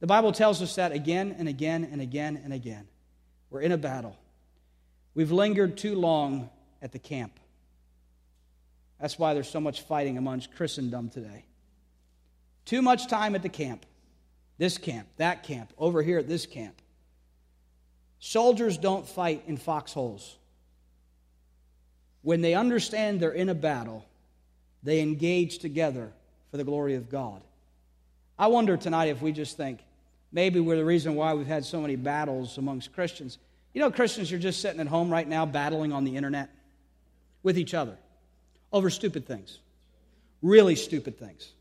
The 0.01 0.07
Bible 0.07 0.33
tells 0.33 0.63
us 0.63 0.75
that 0.77 0.93
again 0.93 1.37
and 1.39 1.49
again 1.49 1.89
and 1.91 2.01
again 2.01 2.41
and 2.43 2.53
again. 2.53 2.87
We're 3.51 3.61
in 3.61 3.73
a 3.73 3.79
battle. 3.79 4.17
We've 5.17 5.33
lingered 5.33 5.79
too 5.79 5.95
long 5.95 6.51
at 6.83 6.93
the 6.93 6.99
camp. 6.99 7.33
That's 9.01 9.19
why 9.19 9.33
there's 9.33 9.49
so 9.49 9.61
much 9.61 9.81
fighting 9.81 10.19
amongst 10.19 10.55
Christendom 10.55 11.09
today. 11.09 11.47
Too 12.67 12.83
much 12.83 13.09
time 13.09 13.35
at 13.35 13.43
the 13.43 13.49
camp. 13.49 13.87
This 14.59 14.77
camp, 14.77 15.09
that 15.17 15.43
camp, 15.43 15.73
over 15.79 16.03
here 16.03 16.19
at 16.19 16.29
this 16.29 16.45
camp. 16.45 16.75
Soldiers 18.19 18.77
don't 18.77 19.09
fight 19.09 19.43
in 19.47 19.57
foxholes. 19.57 20.37
When 22.21 22.43
they 22.43 22.55
understand 22.55 23.19
they're 23.19 23.33
in 23.33 23.49
a 23.49 23.55
battle, 23.55 24.05
they 24.83 25.01
engage 25.01 25.59
together 25.59 26.13
for 26.51 26.59
the 26.59 26.65
glory 26.65 26.95
of 26.95 27.09
God. 27.09 27.41
I 28.39 28.49
wonder 28.49 28.77
tonight 28.77 29.07
if 29.07 29.23
we 29.23 29.33
just 29.33 29.57
think 29.57 29.81
maybe 30.31 30.61
we're 30.61 30.77
the 30.77 30.85
reason 30.85 31.15
why 31.15 31.33
we've 31.33 31.47
had 31.47 31.65
so 31.65 31.81
many 31.81 31.97
battles 31.97 32.59
amongst 32.59 32.93
Christians. 32.93 33.39
You 33.77 33.83
know, 33.83 33.91
Christians 33.91 34.33
are 34.33 34.39
just 34.39 34.63
sitting 34.63 34.81
at 34.81 34.87
home 34.87 35.11
right 35.11 35.29
now 35.29 35.45
battling 35.45 35.93
on 35.93 36.05
the 36.05 36.17
internet 36.17 36.49
with 37.43 37.59
each 37.59 37.75
other 37.75 37.99
over 38.73 38.89
stupid 38.89 39.27
things, 39.27 39.59
really 40.41 40.77
stupid 40.77 41.19
things. 41.19 41.53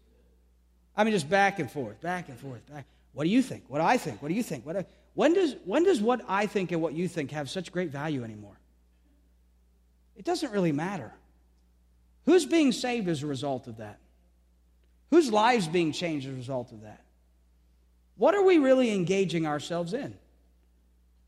I 0.95 1.03
mean, 1.03 1.13
just 1.13 1.29
back 1.29 1.59
and 1.59 1.69
forth, 1.69 1.99
back 1.99 2.29
and 2.29 2.39
forth, 2.39 2.65
back. 2.71 2.85
What 3.11 3.25
do 3.25 3.29
you 3.29 3.41
think? 3.41 3.65
What 3.67 3.79
do 3.79 3.83
I 3.83 3.97
think? 3.97 4.21
What 4.21 4.29
do 4.29 4.33
you 4.33 4.43
think? 4.43 4.65
What, 4.65 4.87
when, 5.13 5.33
does, 5.33 5.57
when 5.65 5.83
does 5.83 5.99
what 5.99 6.21
I 6.25 6.45
think 6.45 6.71
and 6.71 6.81
what 6.81 6.93
you 6.93 7.09
think 7.09 7.31
have 7.31 7.49
such 7.49 7.69
great 7.69 7.89
value 7.89 8.23
anymore? 8.23 8.57
It 10.15 10.23
doesn't 10.23 10.53
really 10.53 10.71
matter. 10.71 11.11
Who's 12.27 12.45
being 12.45 12.71
saved 12.71 13.09
as 13.09 13.23
a 13.23 13.27
result 13.27 13.67
of 13.67 13.79
that? 13.79 13.99
Whose 15.11 15.33
lives 15.33 15.67
being 15.67 15.91
changed 15.91 16.27
as 16.27 16.33
a 16.33 16.37
result 16.37 16.71
of 16.71 16.83
that? 16.83 17.03
What 18.15 18.35
are 18.35 18.43
we 18.43 18.57
really 18.57 18.91
engaging 18.91 19.45
ourselves 19.45 19.93
in? 19.93 20.15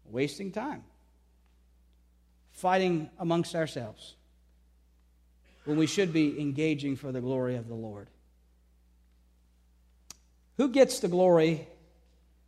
Wasting 0.09 0.51
time. 0.51 0.83
Fighting 2.51 3.09
amongst 3.19 3.55
ourselves 3.55 4.15
when 5.65 5.77
we 5.77 5.85
should 5.85 6.13
be 6.13 6.39
engaging 6.39 6.95
for 6.95 7.11
the 7.11 7.21
glory 7.21 7.55
of 7.55 7.67
the 7.67 7.75
Lord. 7.75 8.07
Who 10.57 10.69
gets 10.69 10.99
the 10.99 11.07
glory 11.07 11.67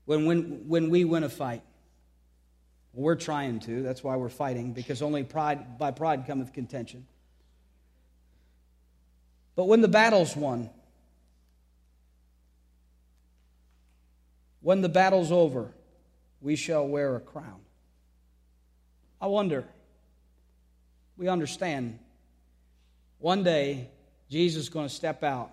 when, 0.05 0.25
when, 0.25 0.67
when 0.67 0.89
we 0.89 1.05
win 1.05 1.23
a 1.23 1.29
fight? 1.29 1.61
We're 2.93 3.15
trying 3.15 3.59
to. 3.61 3.83
That's 3.83 4.03
why 4.03 4.15
we're 4.15 4.29
fighting, 4.29 4.73
because 4.73 5.01
only 5.01 5.23
pride, 5.23 5.77
by 5.77 5.91
pride 5.91 6.25
cometh 6.25 6.53
contention. 6.53 7.05
But 9.55 9.65
when 9.65 9.81
the 9.81 9.87
battle's 9.87 10.35
won, 10.35 10.69
when 14.61 14.81
the 14.81 14.89
battle's 14.89 15.31
over, 15.31 15.71
we 16.41 16.55
shall 16.55 16.87
wear 16.87 17.15
a 17.15 17.19
crown. 17.19 17.59
I 19.21 19.27
wonder, 19.27 19.65
we 21.17 21.27
understand 21.27 21.99
one 23.19 23.43
day 23.43 23.89
Jesus 24.29 24.63
is 24.63 24.69
going 24.69 24.87
to 24.87 24.93
step 24.93 25.23
out 25.23 25.51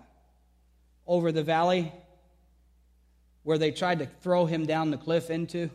over 1.05 1.31
the 1.31 1.43
valley 1.43 1.91
where 3.43 3.57
they 3.57 3.71
tried 3.71 3.99
to 3.99 4.05
throw 4.05 4.45
him 4.45 4.65
down 4.65 4.91
the 4.91 4.97
cliff 4.97 5.29
into, 5.29 5.69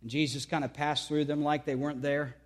and 0.00 0.10
Jesus 0.10 0.46
kind 0.46 0.64
of 0.64 0.72
passed 0.72 1.08
through 1.08 1.24
them 1.24 1.42
like 1.42 1.64
they 1.64 1.74
weren't 1.74 2.02
there. 2.02 2.36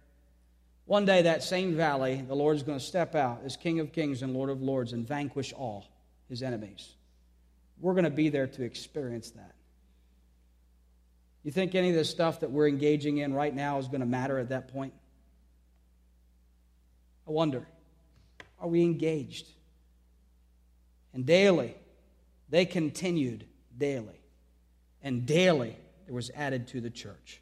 One 0.84 1.04
day, 1.04 1.22
that 1.22 1.42
same 1.42 1.76
valley, 1.76 2.22
the 2.26 2.34
Lord 2.34 2.56
is 2.56 2.62
going 2.62 2.78
to 2.78 2.84
step 2.84 3.14
out 3.14 3.40
as 3.44 3.56
King 3.56 3.80
of 3.80 3.92
Kings 3.92 4.22
and 4.22 4.34
Lord 4.34 4.50
of 4.50 4.60
Lords 4.62 4.92
and 4.92 5.06
vanquish 5.06 5.52
all 5.52 5.86
his 6.28 6.42
enemies. 6.42 6.94
We're 7.80 7.94
going 7.94 8.04
to 8.04 8.10
be 8.10 8.28
there 8.28 8.46
to 8.46 8.62
experience 8.62 9.30
that. 9.30 9.54
You 11.44 11.50
think 11.50 11.74
any 11.74 11.90
of 11.90 11.94
this 11.94 12.10
stuff 12.10 12.40
that 12.40 12.50
we're 12.50 12.68
engaging 12.68 13.18
in 13.18 13.34
right 13.34 13.54
now 13.54 13.78
is 13.78 13.88
going 13.88 14.00
to 14.00 14.06
matter 14.06 14.38
at 14.38 14.50
that 14.50 14.68
point? 14.72 14.92
I 17.26 17.30
wonder. 17.30 17.66
Are 18.60 18.68
we 18.68 18.82
engaged? 18.82 19.48
And 21.12 21.26
daily, 21.26 21.74
they 22.48 22.64
continued 22.64 23.46
daily 23.76 24.22
and 25.02 25.26
daily 25.26 25.76
there 26.06 26.14
was 26.14 26.30
added 26.34 26.68
to 26.68 26.80
the 26.80 26.90
church. 26.90 27.40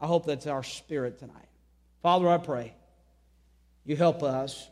I 0.00 0.06
hope 0.06 0.26
that's 0.26 0.46
our 0.46 0.62
spirit 0.62 1.18
tonight. 1.18 1.48
Father, 2.02 2.28
I 2.28 2.38
pray 2.38 2.74
you 3.84 3.96
help 3.96 4.22
us. 4.22 4.68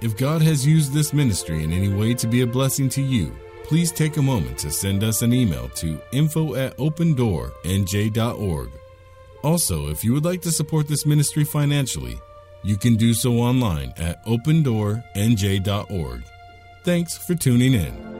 If 0.00 0.16
God 0.16 0.40
has 0.40 0.66
used 0.66 0.94
this 0.94 1.12
ministry 1.12 1.62
in 1.62 1.72
any 1.72 1.88
way 1.88 2.14
to 2.14 2.26
be 2.26 2.40
a 2.40 2.46
blessing 2.46 2.88
to 2.90 3.02
you, 3.02 3.36
please 3.70 3.92
take 3.92 4.16
a 4.16 4.22
moment 4.22 4.58
to 4.58 4.68
send 4.68 5.04
us 5.04 5.22
an 5.22 5.32
email 5.32 5.68
to 5.68 6.02
info 6.10 6.56
at 6.56 6.76
opendoornj.org. 6.78 8.70
Also, 9.44 9.88
if 9.90 10.02
you 10.02 10.12
would 10.12 10.24
like 10.24 10.42
to 10.42 10.50
support 10.50 10.88
this 10.88 11.06
ministry 11.06 11.44
financially, 11.44 12.18
you 12.64 12.76
can 12.76 12.96
do 12.96 13.14
so 13.14 13.34
online 13.34 13.94
at 13.96 14.26
opendoornj.org. 14.26 16.22
Thanks 16.82 17.16
for 17.16 17.36
tuning 17.36 17.74
in. 17.74 18.19